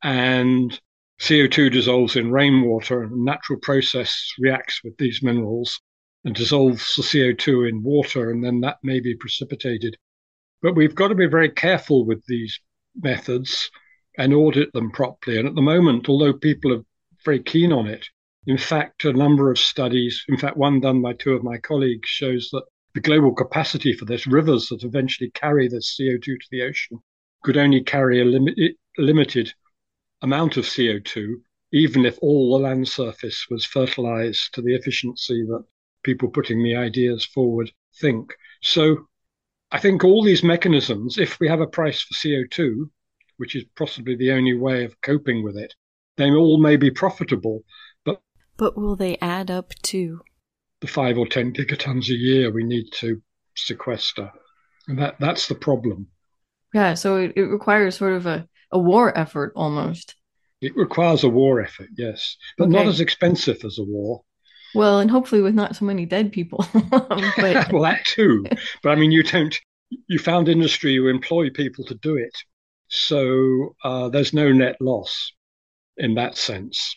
[0.02, 0.80] and
[1.20, 5.80] CO2 dissolves in rainwater and a natural process reacts with these minerals
[6.24, 9.96] and dissolves the CO2 in water and then that may be precipitated.
[10.60, 12.60] But we've got to be very careful with these
[12.94, 13.70] methods
[14.18, 15.38] and audit them properly.
[15.38, 16.84] And at the moment, although people are
[17.24, 18.06] very keen on it,
[18.46, 22.08] in fact, a number of studies, in fact, one done by two of my colleagues,
[22.08, 26.62] shows that the global capacity for this, rivers that eventually carry this CO2 to the
[26.62, 26.98] ocean,
[27.42, 28.56] could only carry a limit,
[28.98, 29.52] limited
[30.22, 31.34] amount of CO2,
[31.72, 35.64] even if all the land surface was fertilized to the efficiency that
[36.04, 38.34] people putting the ideas forward think.
[38.62, 39.08] So
[39.72, 42.92] I think all these mechanisms, if we have a price for CO2,
[43.38, 45.74] which is possibly the only way of coping with it,
[46.16, 47.64] they all may be profitable,
[48.04, 48.22] but
[48.56, 50.22] But will they add up to?
[50.82, 53.22] the five or ten gigatons a year we need to
[53.56, 54.30] sequester.
[54.86, 56.08] And that, that's the problem.
[56.74, 60.16] Yeah, so it, it requires sort of a, a war effort almost.
[60.62, 62.70] It requires a war effort, yes, but Okay.
[62.70, 64.24] not as expensive as a war.
[64.74, 66.64] Well, and hopefully with not so many dead people.
[66.90, 67.08] but
[67.72, 68.44] well, that too.
[68.82, 69.54] But I mean, you don't.
[70.08, 70.92] You found industry.
[70.92, 72.34] You employ people to do it,
[72.88, 75.32] so uh, there's no net loss
[75.98, 76.94] in that sense.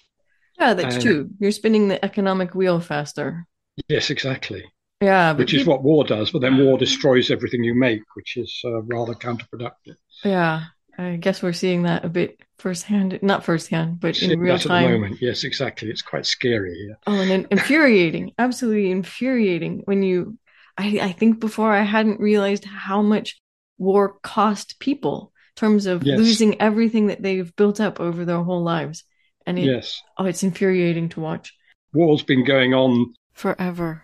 [0.60, 1.30] Yeah, that's And- true.
[1.40, 3.46] You're spinning the economic wheel faster.
[3.90, 4.64] Yes, exactly.
[5.02, 8.62] Yeah, Which is what war does, but then war destroys everything you make, which is
[8.64, 9.98] uh, rather counterproductive.
[10.24, 10.64] yeah,
[10.98, 13.20] I guess we're seeing that a bit firsthand.
[13.22, 14.92] Not firsthand, but in real that at the time.
[14.92, 15.90] moment, yes, exactly.
[15.90, 16.98] It's quite scary here.
[17.08, 20.38] Oh, and then infuriating, absolutely infuriating when you
[20.78, 23.40] I, I think before I hadn't realized how much
[23.78, 26.18] war cost people in terms of Yes.
[26.18, 29.04] losing everything that they've built up over their whole lives.
[29.46, 31.54] And it, Yes, oh, it's infuriating to watch.
[31.94, 34.04] war's been going on Forever.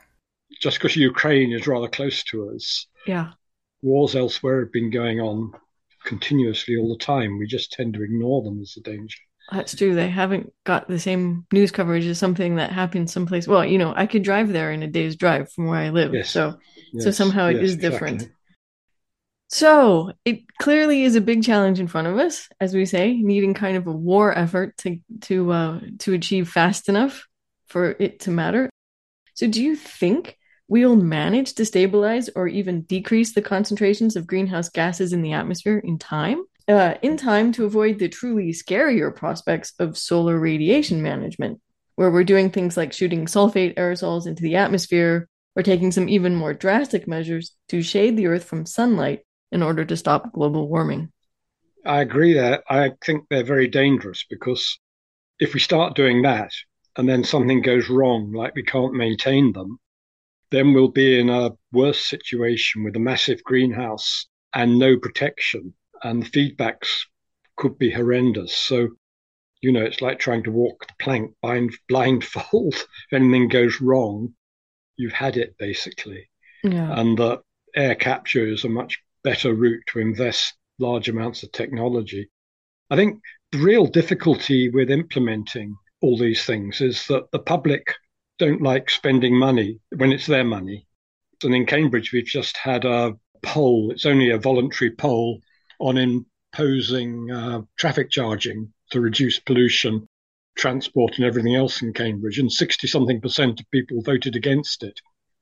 [0.61, 2.85] just because Ukraine is rather close to us.
[3.07, 3.31] Yeah.
[3.81, 5.53] Wars elsewhere have been going on
[6.03, 7.37] continuously all the time.
[7.37, 9.17] We just tend to ignore them as a danger.
[9.51, 9.95] That's true.
[9.95, 13.47] They haven't got the same news coverage as something that happened someplace.
[13.47, 16.13] Well, you know, I could drive there in a day's drive from where I live.
[16.13, 16.29] Yes.
[16.29, 16.57] So
[16.99, 18.21] So somehow it yes, is different.
[18.21, 18.35] exactly.
[19.49, 23.53] So it clearly is a big challenge in front of us, as we say, needing
[23.53, 27.27] kind of a war effort to to uh, to achieve fast enough
[27.67, 28.69] for it to matter.
[29.33, 30.37] So do you think
[30.71, 35.79] we'll manage to stabilize or even decrease the concentrations of greenhouse gases in the atmosphere
[35.79, 36.41] in time?
[36.65, 41.59] Uh, in time to avoid the truly scarier prospects of solar radiation management,
[41.95, 46.33] where we're doing things like shooting sulfate aerosols into the atmosphere or taking some even
[46.33, 49.19] more drastic measures to shade the Earth from sunlight
[49.51, 51.11] in order to stop global warming.
[51.85, 52.63] I agree there.
[52.69, 54.79] I think they're very dangerous because
[55.37, 56.53] if we start doing that
[56.95, 59.77] and then something goes wrong, like we can't maintain them,
[60.51, 65.73] then we'll be in a worse situation with a massive greenhouse and no protection.
[66.03, 66.87] And the feedbacks
[67.57, 68.53] could be horrendous.
[68.55, 68.89] So,
[69.61, 72.73] you know, it's like trying to walk the plank blind, blindfold.
[72.75, 74.33] if anything goes wrong,
[74.97, 76.29] you've had it basically
[76.63, 76.99] Yeah.
[76.99, 77.41] and that
[77.75, 82.29] air capture is a much better route to invest large amounts of technology.
[82.89, 83.19] I think
[83.51, 87.93] the real difficulty with implementing all these things is that the public
[88.41, 90.87] don't like spending money when it's their money.
[91.43, 95.41] And in Cambridge, we've just had a poll, it's only a voluntary poll
[95.79, 100.07] on imposing uh, traffic charging to reduce pollution,
[100.57, 102.39] transport, and everything else in Cambridge.
[102.39, 104.99] And 60 something percent of people voted against it.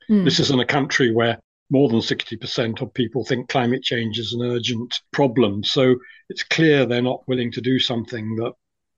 [0.08, 0.26] Hmm.
[0.26, 4.34] This is in a country where more than 60% of people think climate change is
[4.34, 5.64] an urgent problem.
[5.64, 5.96] So
[6.28, 8.52] it's clear they're not willing to do something that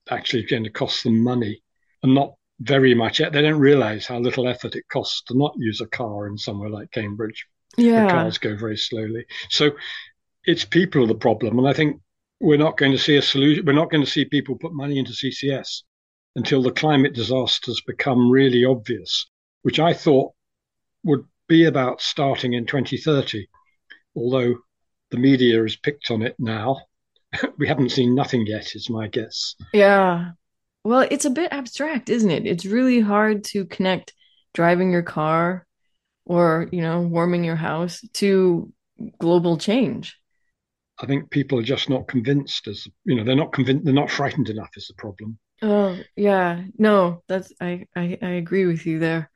[0.10, 1.62] actually is going to cost them money
[2.02, 3.19] and not very much.
[3.19, 3.34] Yet.
[3.34, 6.69] They don't realize how little effort it costs to not use a car in somewhere
[6.69, 7.45] like Cambridge.
[7.78, 8.10] The yeah.
[8.10, 9.26] cars go very slowly.
[9.50, 9.71] So
[10.45, 11.58] it's people are the problem.
[11.58, 12.02] And I think
[12.39, 13.65] we're not going to see a solution.
[13.65, 15.84] We're not going to see people put money into CCS
[16.36, 19.30] until the climate disasters become really obvious,
[19.63, 20.34] which I thought
[21.04, 23.47] would be about starting in 2030.
[24.15, 24.56] Although
[25.10, 26.82] the media has picked on it now,
[27.58, 29.56] we haven't seen nothing yet, is my guess.
[29.74, 30.32] Yeah.
[30.84, 32.46] Well, it's a bit abstract, isn't it?
[32.46, 34.13] It's really hard to connect
[34.54, 35.67] driving your car
[36.26, 38.72] or, you know, warming your house to
[39.20, 40.17] global change.
[41.00, 44.12] I think people are just not convinced as you know, they're not convinced they're not
[44.12, 45.38] frightened enough is the problem.
[45.62, 46.63] Oh, yeah.
[46.78, 49.30] No, that's I, I I agree with you there.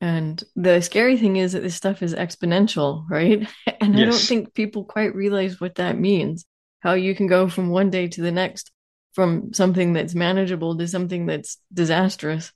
[0.00, 3.48] And the scary thing is that this stuff is exponential, right?
[3.82, 6.46] And I don't think people quite realize what that means.
[6.80, 8.71] How you can go from one day to the next
[9.12, 12.52] from something that's manageable to something that's disastrous.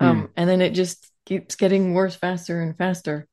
[0.00, 3.26] Um, and then it just keeps getting worse faster and faster.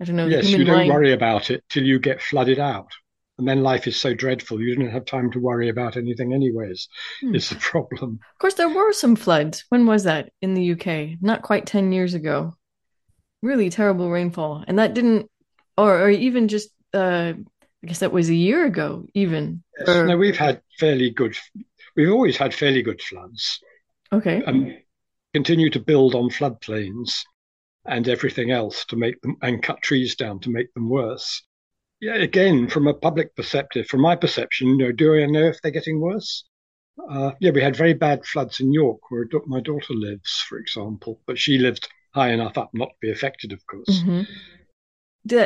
[0.00, 0.90] I don't know, yes, you don't mind.
[0.90, 2.90] worry about it till you get flooded out.
[3.38, 6.88] And then life is so dreadful you don't have time to worry about anything anyways.
[7.20, 7.34] Hmm.
[7.34, 8.18] It's the problem.
[8.34, 9.64] Of course, there were some floods.
[9.68, 11.18] When was that in the UK?
[11.20, 12.56] Not quite 10 years ago.
[13.42, 14.64] Really terrible rainfall.
[14.66, 15.30] And that didn't,
[15.76, 17.34] or, or even just, uh,
[17.84, 19.62] I guess that was a year ago, even.
[19.78, 19.88] Yes.
[19.88, 21.36] Or- No, we've had fairly good
[21.98, 23.60] we've always had fairly good floods.
[24.12, 24.42] okay.
[24.46, 24.78] and
[25.34, 27.10] continue to build on floodplains
[27.84, 31.42] and everything else to make them and cut trees down to make them worse.
[32.00, 35.60] Yeah, again, from a public perspective, from my perception, you know, do I know if
[35.60, 36.44] they're getting worse?
[37.10, 41.20] Uh, yeah, we had very bad floods in York, where my daughter lives, for example,
[41.26, 44.02] but she lived high enough up not to be affected, of course.
[44.02, 44.26] Mhm.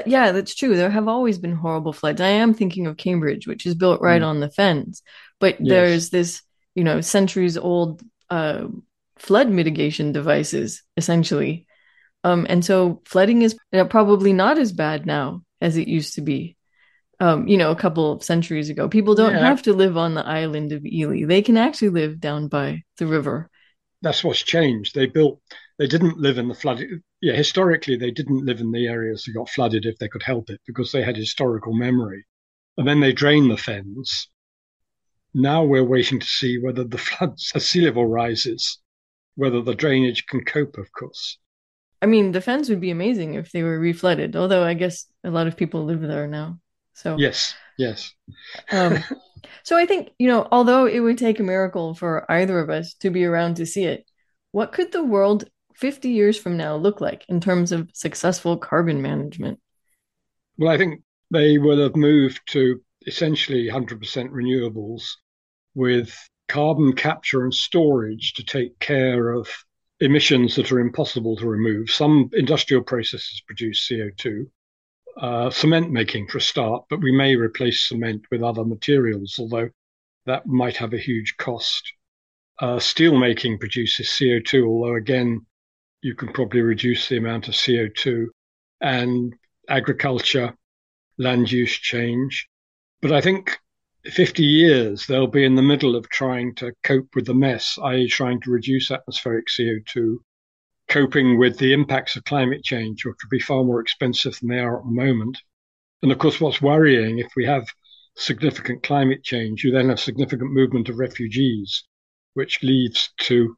[0.07, 0.77] Yeah, that's true.
[0.77, 2.21] There have always been horrible floods.
[2.21, 4.27] I am thinking of Cambridge, which is built right Mm.
[4.27, 5.03] on the fens,
[5.43, 5.69] but Yes.
[5.71, 6.43] there's this,
[6.77, 8.69] you know, centuries old uh,
[9.17, 11.67] flood mitigation devices, essentially.
[12.25, 13.57] Um, and so flooding is
[13.91, 16.57] probably not as bad now as it used to be.
[17.19, 19.41] Um, you know, a couple of centuries ago, people don't Yeah.
[19.49, 21.25] have to live on the island of Ely.
[21.25, 23.51] They can actually live down by the river.
[24.01, 24.95] That's what's changed.
[24.95, 25.41] They built,
[25.79, 27.03] they didn't live in the flooded.
[27.21, 30.51] Yeah, historically, they didn't live in the areas that got flooded if they could help
[30.51, 32.25] it because they had historical memory.
[32.77, 34.29] And then they drained the fens.
[35.35, 38.79] Now we're waiting to see whether the floods, as sea level rises,
[39.35, 41.39] whether the drainage can cope, of course.
[42.01, 45.31] I mean, the fens would be amazing if they were reflooded, although I guess a
[45.31, 46.59] lot of people live there now.
[46.95, 48.13] So yes, yes.
[48.71, 48.99] um,
[49.63, 52.95] so I think you know, although it would take a miracle for either of us
[52.95, 54.05] to be around to see it,
[54.51, 55.45] what could the world
[55.77, 59.61] 50 years from now look like in terms of successful carbon management?
[60.59, 63.99] Well, I think they will have moved to essentially 100%
[64.31, 65.03] renewables
[65.75, 66.15] with
[66.49, 69.49] carbon capture and storage to take care of
[70.01, 71.91] emissions that are impossible to remove.
[71.91, 74.47] Some industrial processes produce CO2.
[75.17, 79.69] Uh, cement making for a start, but we may replace cement with other materials, although
[80.25, 81.93] that might have a huge cost.
[82.59, 85.45] Uh, steel making produces CO2, although again,
[86.01, 88.27] you can probably reduce the amount of CO2.
[88.81, 89.35] And
[89.69, 90.55] agriculture,
[91.19, 92.49] land use change.
[93.01, 93.59] But I think
[94.05, 98.09] 50 years, they'll be in the middle of trying to cope with the mess, i.e.,
[98.09, 100.17] trying to reduce atmospheric CO2,
[100.89, 104.59] coping with the impacts of climate change, which will be far more expensive than they
[104.59, 105.39] are at the moment.
[106.03, 107.69] And of course, what's worrying, if we have
[108.17, 111.85] significant climate change, you then have significant movement of refugees,
[112.35, 113.57] which leads to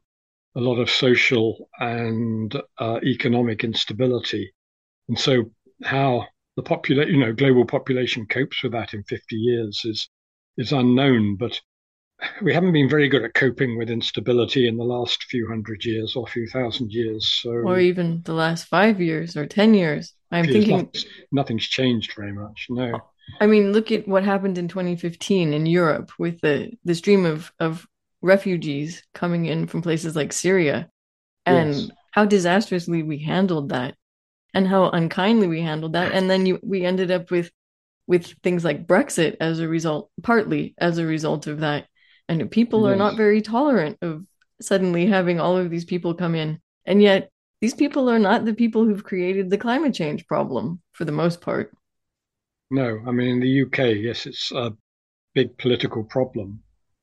[0.55, 4.53] a lot of social and uh, economic instability.
[5.09, 5.51] And so,
[5.83, 10.07] how the population, you know, global population copes with that in 50 years is
[10.57, 11.59] is unknown, but
[12.41, 16.15] we haven't been very good at coping with instability in the last few hundred years
[16.15, 17.27] or few thousand years.
[17.27, 20.13] So, or even the last five years or 10 years.
[20.31, 20.89] I'm thinking
[21.31, 22.67] nothing's changed very much.
[22.69, 22.99] No.
[23.39, 27.51] I mean, look at what happened in 2015 in Europe with the, the stream of,
[27.59, 27.87] of
[28.21, 30.89] refugees coming in from places like Syria
[31.45, 31.89] and yes.
[32.11, 33.95] how disastrously we handled that
[34.53, 36.11] and how unkindly we handled that.
[36.13, 37.51] And then you, we ended up with
[38.07, 41.87] with things like Brexit as a result, partly as a result of that.
[42.27, 42.93] And people yes.
[42.93, 44.25] are not very tolerant of
[44.61, 46.59] suddenly having all of these people come in.
[46.85, 47.29] And yet,
[47.61, 51.41] these people are not the people who've created the climate change problem for the most
[51.41, 51.71] part.
[52.71, 54.73] No, I mean, in the UK, yes, it's a
[55.33, 56.61] big political problem.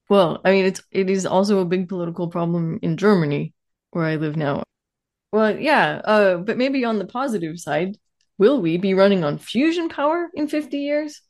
[0.09, 3.55] Well, I mean, it's it is also a big political problem in Germany,
[3.91, 4.63] where I live now.
[5.33, 7.97] Well, yeah, uh, but maybe on the positive side,
[8.39, 11.21] Will we be running on fusion power in 50 years?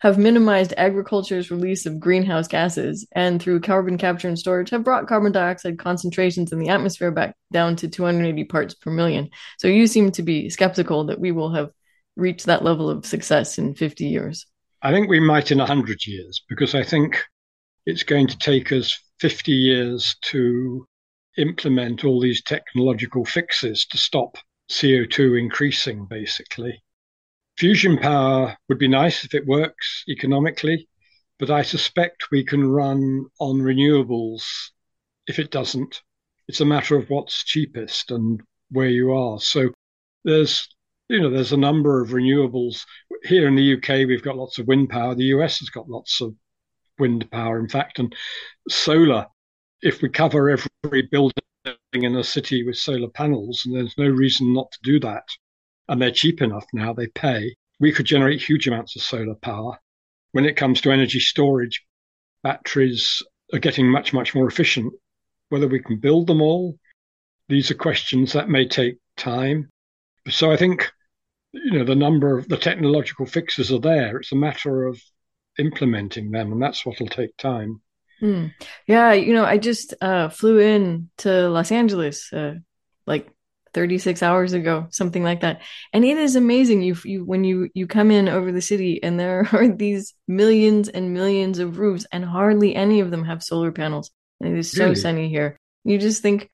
[0.00, 5.06] Have minimized agriculture's release of greenhouse gases and through carbon capture and storage have brought
[5.06, 9.30] carbon dioxide concentrations in the atmosphere back down to 280 parts per million.
[9.58, 11.70] So you seem to be skeptical that we will have
[12.16, 14.46] reached that level of success in 50 years.
[14.82, 17.22] I think we might in 100 years because I think
[17.86, 20.86] it's going to take us 50 years to
[21.38, 24.36] implement all these technological fixes to stop
[24.70, 26.82] CO2 increasing, basically.
[27.58, 30.88] Fusion power would be nice if it works economically,
[31.38, 34.44] but I suspect we can run on renewables
[35.26, 36.02] if it doesn't.
[36.48, 38.40] It's a matter of what's cheapest and
[38.70, 39.38] where you are.
[39.40, 39.70] So
[40.24, 40.68] there's
[41.08, 42.84] you know there's a number of renewables
[43.24, 46.20] here in the UK we've got lots of wind power the US has got lots
[46.20, 46.34] of
[46.98, 48.14] wind power in fact and
[48.68, 49.26] solar
[49.82, 51.42] if we cover every building
[51.92, 55.24] in a city with solar panels, and there's no reason not to do that.
[55.88, 57.54] And they're cheap enough now, they pay.
[57.80, 59.78] We could generate huge amounts of solar power.
[60.32, 61.84] When it comes to energy storage,
[62.42, 64.92] batteries are getting much, much more efficient.
[65.50, 66.78] Whether we can build them all,
[67.48, 69.68] these are questions that may take time.
[70.30, 70.90] So I think,
[71.52, 74.18] you know, the number of the technological fixes are there.
[74.18, 75.00] It's a matter of
[75.58, 77.82] implementing them, and that's what'll take time.
[78.22, 78.54] Mm.
[78.86, 82.54] Yeah, you know, I just uh, flew in to Los Angeles uh,
[83.06, 83.28] like
[83.74, 85.62] 36 hours ago, something like that.
[85.92, 89.18] And it is amazing you you when you you come in over the city and
[89.18, 93.72] there are these millions and millions of roofs and hardly any of them have solar
[93.72, 94.10] panels.
[94.40, 94.94] And it is so really?
[94.94, 95.56] sunny here.
[95.84, 96.50] You just think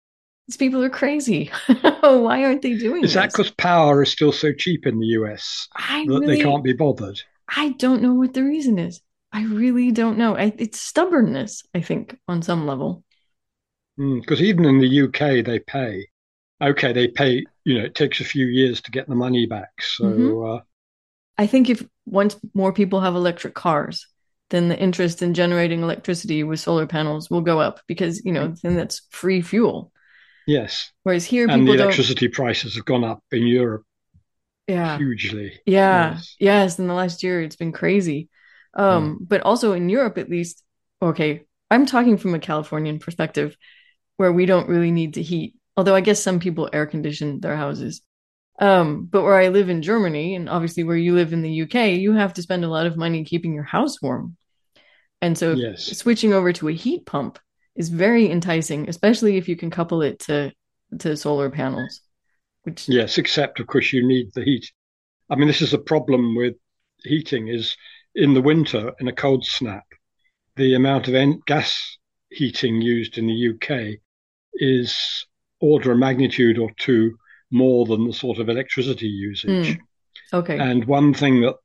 [0.47, 1.51] these people are crazy.
[2.01, 3.15] Why aren't they doing is this?
[3.15, 6.65] that because power is still so cheap in the US I that really, they can't
[6.65, 7.21] be bothered?
[7.49, 9.03] I don't know what the reason is.
[9.33, 10.37] I really don't know.
[10.37, 13.05] I, it's stubbornness, I think, on some level.
[13.97, 16.09] Because mm, even in the UK, they pay.
[16.63, 17.45] Okay, they pay.
[17.65, 19.71] You know, it takes a few years to get the money back.
[19.81, 20.51] So, mm-hmm.
[20.51, 20.61] uh,
[21.37, 24.07] I think if once more people have electric cars,
[24.51, 28.55] then the interest in generating electricity with solar panels will go up because you know
[28.63, 29.93] then that's free fuel.
[30.47, 30.91] Yes.
[31.03, 32.35] Whereas here, and the electricity don't...
[32.35, 33.85] prices have gone up in Europe.
[34.67, 34.97] Yeah.
[34.97, 35.61] Hugely.
[35.67, 36.13] Yeah.
[36.13, 36.37] Yes.
[36.41, 36.79] yes.
[36.79, 38.31] In the last year, it's been crazy.
[38.79, 39.29] Um, mm.
[39.29, 40.63] But also in Europe, at least,
[41.03, 43.57] okay, I'm talking from a Californian perspective
[44.17, 47.57] where we don't really need to heat, although I guess some people air condition their
[47.57, 48.01] houses.
[48.61, 51.99] Um, but where I live in Germany, and obviously where you live in the UK,
[51.99, 54.37] you have to spend a lot of money keeping your house warm.
[55.21, 55.85] And so yes.
[55.99, 57.39] switching over to a heat pump
[57.77, 60.53] is very enticing, especially if you can couple it to
[61.01, 62.01] to solar panels.
[62.63, 64.71] Which yes, except of course you need the heat.
[65.31, 66.55] I mean, this is a problem with
[67.05, 67.77] heating is
[68.15, 69.85] in the winter in a cold snap,
[70.57, 71.99] the amount of gas
[72.31, 73.99] heating used in the UK
[74.55, 75.27] is
[75.61, 77.17] order of magnitude or two
[77.51, 79.77] more than the sort of electricity usage.
[79.77, 79.79] Mm.
[80.33, 80.59] Okay.
[80.59, 81.57] And one thing that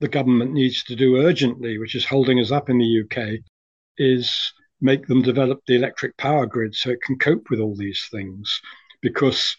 [0.00, 3.40] the government needs to do urgently, which is holding us up in the UK,
[3.98, 8.08] is make them develop the electric power grid so it can cope with all these
[8.10, 8.60] things.
[9.00, 9.56] Because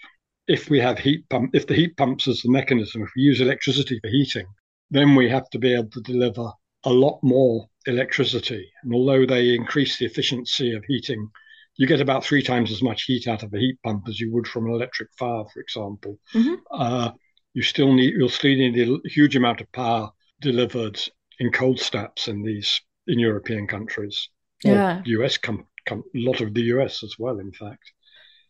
[0.48, 3.40] if we have heat pump, if the heat pumps as the mechanism, if we use
[3.40, 4.46] electricity for heating,
[4.94, 6.52] then we have to be able to deliver
[6.84, 8.72] a lot more electricity.
[8.84, 11.30] And although they increase the efficiency of heating,
[11.78, 14.32] you get about three times as much heat out of a heat pump as you
[14.32, 16.20] would from an electric fire, for example.
[16.34, 16.56] Mm-hmm.
[16.72, 17.12] Uh,
[17.54, 21.00] you still need you'll still need a huge amount of power delivered
[21.40, 24.30] in cold snaps in these in European countries.
[24.64, 27.92] Yeah, US com, com, a lot of the US as well, in fact.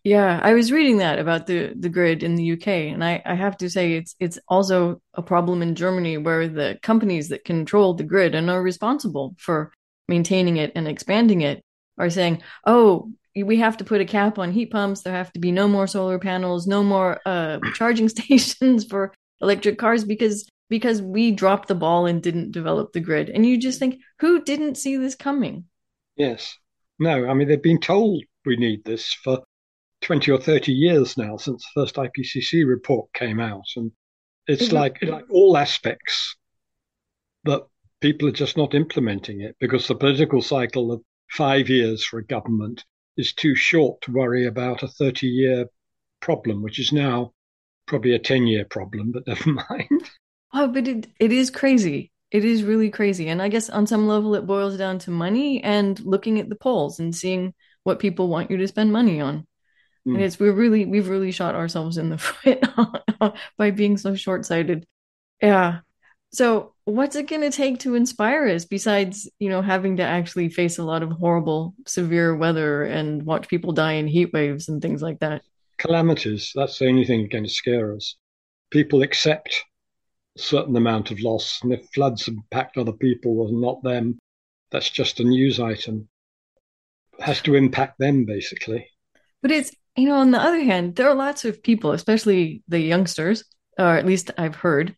[0.03, 3.35] Yeah, I was reading that about the the grid in the UK, and I, I
[3.35, 7.93] have to say it's it's also a problem in Germany where the companies that control
[7.93, 9.71] the grid and are responsible for
[10.09, 11.63] maintaining it and expanding it
[11.97, 15.01] are saying, "Oh, we have to put a cap on heat pumps.
[15.01, 19.77] There have to be no more solar panels, no more uh, charging stations for electric
[19.77, 23.79] cars because because we dropped the ball and didn't develop the grid." And you just
[23.79, 25.63] think, who didn't see this coming?
[26.17, 26.57] Yes.
[26.99, 29.39] No, I mean they've been told we need this for
[30.03, 33.65] 20 or 30 years now since the first IPCC report came out.
[33.75, 33.91] And
[34.47, 34.75] it's mm-hmm.
[34.75, 36.35] like, like all aspects
[37.45, 37.63] that
[38.01, 41.01] people are just not implementing it because the political cycle of
[41.31, 42.83] five years for a government
[43.17, 45.65] is too short to worry about a 30 year
[46.19, 47.31] problem, which is now
[47.85, 50.09] probably a 10 year problem, but never mind.
[50.53, 52.11] Oh, but it, it is crazy.
[52.31, 53.29] It is really crazy.
[53.29, 56.55] And I guess on some level, it boils down to money and looking at the
[56.55, 59.45] polls and seeing what people want you to spend money on.
[60.07, 60.15] Mm.
[60.15, 62.63] And it's we're really we've really shot ourselves in the foot
[63.57, 64.85] by being so short sighted.
[65.41, 65.79] Yeah.
[66.31, 70.49] So what's it going to take to inspire us besides you know having to actually
[70.49, 74.81] face a lot of horrible severe weather and watch people die in heat waves and
[74.81, 75.41] things like that
[75.77, 78.17] calamities that's the only thing going to scare us
[78.69, 79.63] people accept
[80.37, 84.17] a certain amount of loss and if floods impact other people and not them
[84.71, 86.07] that's just a news item
[87.17, 88.85] it has to impact them basically
[89.41, 92.79] but it's you know, on the other hand, there are lots of people, especially the
[92.79, 93.43] youngsters,
[93.77, 94.95] or at least I've heard,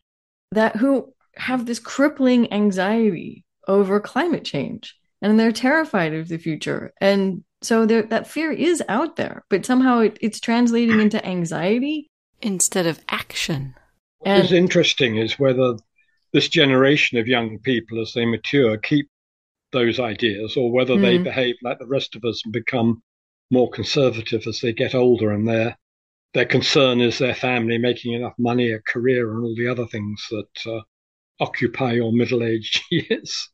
[0.51, 6.93] that who have this crippling anxiety over climate change and they're terrified of the future.
[7.01, 12.09] And so that fear is out there, but somehow it, it's translating into anxiety
[12.41, 13.73] instead of action.
[14.19, 15.77] What and, is interesting is whether
[16.31, 19.09] this generation of young people, as they mature, keep
[19.71, 21.01] those ideas or whether mm.
[21.01, 23.01] they behave like the rest of us and become
[23.51, 25.77] more conservative as they get older, and their
[26.33, 30.25] their concern is their family making enough money, a career, and all the other things
[30.29, 30.81] that uh,
[31.39, 33.49] occupy your middle aged years.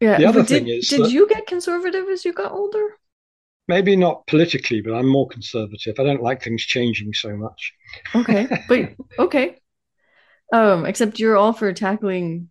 [0.00, 0.18] Yeah.
[0.18, 2.98] The other did, thing is, did you get conservative as you got older?
[3.68, 5.98] Maybe not politically, but I'm more conservative.
[5.98, 7.72] I don't like things changing so much.
[8.14, 9.56] Okay, but okay.
[10.52, 12.50] Um, except you're all for tackling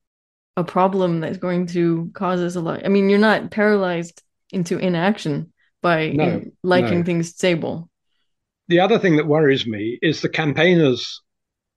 [0.57, 2.85] a problem that's going to cause us a lot.
[2.85, 4.21] I mean, you're not paralyzed
[4.51, 5.53] into inaction
[5.85, 7.03] by no, liking no.
[7.03, 7.87] things stable.
[8.69, 11.21] The other thing that worries me is the campaigners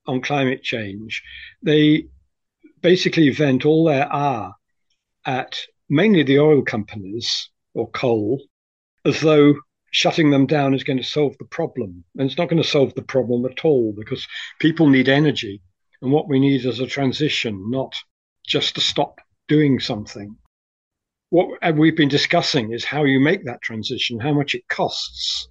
[0.06, 1.22] on climate change.
[1.62, 2.06] They
[2.80, 4.52] basically vent all their ire
[5.26, 5.58] at
[5.90, 8.42] mainly the oil companies or coal,
[9.04, 9.56] as though
[9.90, 12.02] shutting them down is going to solve the problem.
[12.16, 14.26] And it's not going to solve the problem at all because
[14.58, 15.60] people need energy.
[16.00, 17.92] And what we need is a transition, not
[18.46, 20.34] just to stop doing something
[21.30, 25.48] what we've been discussing is how you make that transition, how much it costs.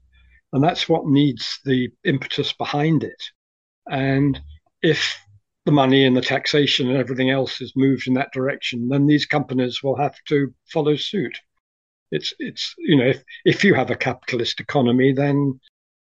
[0.54, 3.22] And that's what needs the impetus behind it.
[3.90, 4.40] And
[4.82, 5.18] if
[5.66, 9.26] the money and the taxation and everything else is moved in that direction, then these
[9.26, 11.38] companies will have to follow suit.
[12.12, 15.60] It's, it's, you know, if, if you have a capitalist economy, then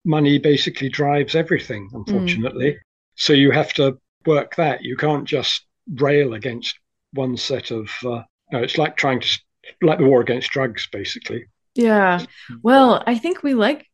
[0.03, 2.71] money basically drives everything, unfortunately.
[2.71, 2.77] Mm.
[3.15, 4.83] So you have to work that.
[4.83, 6.77] You can't just rail against
[7.13, 9.39] one set of, uh, no, it's like trying to
[9.81, 11.45] like the war against drugs, basically.
[11.75, 12.25] Yeah.
[12.61, 13.87] Well, I think we like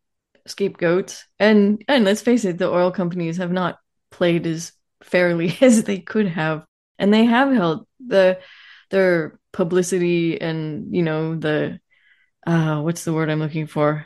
[0.45, 3.79] scapegoats, and and let's face it, the oil companies have not
[4.11, 4.71] played as
[5.03, 6.65] fairly as they could have,
[6.97, 8.39] and they have held the
[8.89, 11.79] their publicity and you know the
[12.45, 14.05] uh what's the word I'm looking for?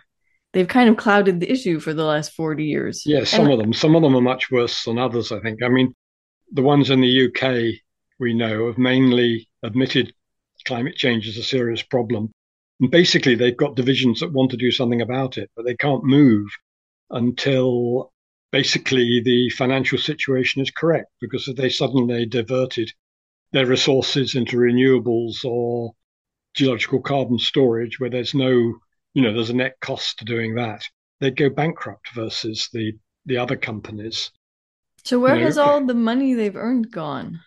[0.53, 3.03] They've kind of clouded the issue for the last 40 years.
[3.07, 3.73] Yeah, some and, of them.
[3.73, 5.63] Some of them are much worse than others, I think.
[5.63, 5.95] I mean,
[6.51, 7.81] the ones in the UK
[8.19, 10.13] we know have mainly admitted
[10.63, 12.31] climate change is a serious problem
[12.79, 16.03] And basically, they've got divisions that want to do something about it, but they can't
[16.03, 16.47] move
[17.11, 18.11] until
[18.51, 21.11] basically the financial situation is correct.
[21.21, 22.91] Because if they suddenly diverted
[23.53, 25.93] their resources into renewables or
[26.55, 28.51] geological carbon storage, where there's no,
[29.13, 30.83] you know, there's a net cost to doing that,
[31.21, 32.93] they'd go bankrupt versus the
[33.25, 34.31] the other companies.
[35.05, 37.41] So where you know, has all the money they've earned gone?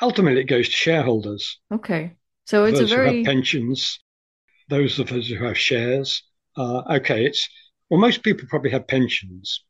[0.00, 1.58] Ultimately, it goes to shareholders.
[1.70, 3.98] Okay, so it's those a very who have pensions.
[4.68, 6.22] Those of us who have shares.
[6.56, 7.48] Uh, okay, it's
[7.90, 9.64] well, most people probably have pensions,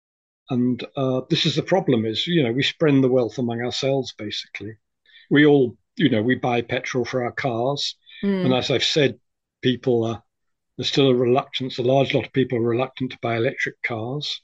[0.51, 4.15] and uh, this is the problem: is you know we spread the wealth among ourselves.
[4.17, 4.75] Basically,
[5.31, 8.45] we all you know we buy petrol for our cars, mm.
[8.45, 9.19] and as I've said,
[9.63, 10.23] people are
[10.77, 11.79] there's still a reluctance.
[11.79, 14.43] A large lot of people are reluctant to buy electric cars.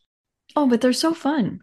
[0.57, 1.61] Oh, but they're so fun.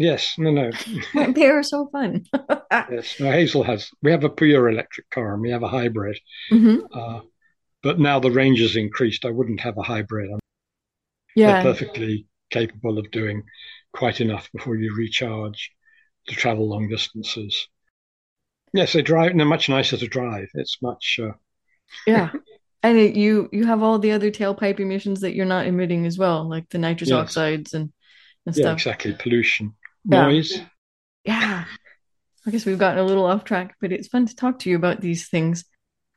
[0.00, 0.70] Yes, no, no.
[1.34, 2.24] they are so fun.
[2.72, 3.90] yes, no, Hazel has.
[4.02, 6.18] We have a pure electric car and we have a hybrid.
[6.50, 6.86] Mm-hmm.
[6.90, 7.20] Uh,
[7.82, 9.26] but now the range has increased.
[9.26, 10.30] I wouldn't have a hybrid.
[11.36, 13.42] yeah, they're perfectly capable of doing
[13.92, 15.70] quite enough before you recharge
[16.28, 17.68] to travel long distances.
[18.72, 19.32] Yes, they drive.
[19.32, 20.48] And They're much nicer to drive.
[20.54, 21.20] It's much.
[21.22, 21.32] Uh,
[22.06, 22.30] yeah,
[22.82, 26.16] and it, you you have all the other tailpipe emissions that you're not emitting as
[26.16, 27.18] well, like the nitrous yes.
[27.18, 27.92] oxides and,
[28.46, 28.78] and yeah, stuff.
[28.78, 29.14] exactly.
[29.18, 29.74] Pollution.
[30.04, 30.60] Noise.
[31.24, 31.64] Yeah.
[32.46, 34.76] I guess we've gotten a little off track, but it's fun to talk to you
[34.76, 35.64] about these things.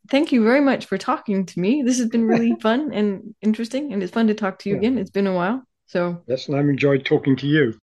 [0.09, 1.83] Thank you very much for talking to me.
[1.83, 4.79] This has been really fun and interesting, and it's fun to talk to you yeah.
[4.79, 4.97] again.
[4.97, 5.63] It's been a while.
[5.85, 7.77] So, yes, and I've enjoyed talking to you.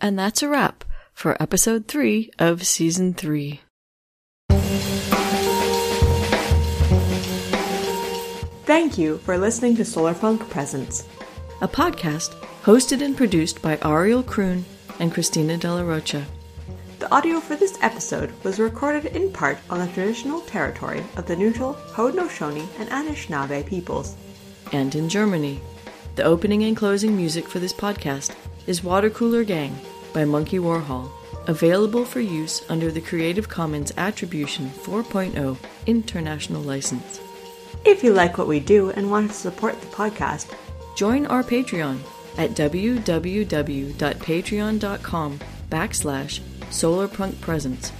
[0.00, 0.84] And that's a wrap
[1.14, 3.60] for episode three of season three.
[8.64, 11.06] Thank you for listening to Solarpunk Presents,
[11.60, 14.64] a podcast hosted and produced by Ariel Kroon
[14.98, 16.24] and Christina De La Rocha.
[16.98, 21.36] The audio for this episode was recorded in part on the traditional territory of the
[21.36, 24.16] neutral Haudenosaunee and Anishinaabe peoples.
[24.72, 25.60] And in Germany.
[26.16, 28.34] The opening and closing music for this podcast
[28.66, 29.78] is Water Cooler Gang
[30.14, 31.10] by Monkey Warhol,
[31.46, 37.20] available for use under the Creative Commons Attribution 4.0 International License.
[37.84, 40.56] If you like what we do and want to support the podcast,
[40.96, 41.98] join our Patreon
[42.38, 47.92] at www.patreon.com backslash solarpunkpresents.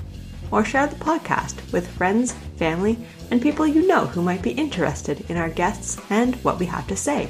[0.51, 2.99] Or share the podcast with friends, family,
[3.31, 6.87] and people you know who might be interested in our guests and what we have
[6.87, 7.29] to say.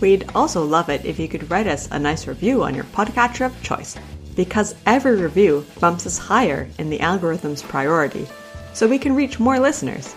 [0.00, 3.46] We'd also love it if you could write us a nice review on your podcatcher
[3.46, 3.96] of choice,
[4.34, 8.26] because every review bumps us higher in the algorithm's priority,
[8.74, 10.14] so we can reach more listeners.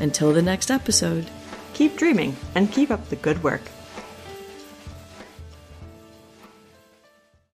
[0.00, 1.30] Until the next episode,
[1.74, 3.62] keep dreaming and keep up the good work.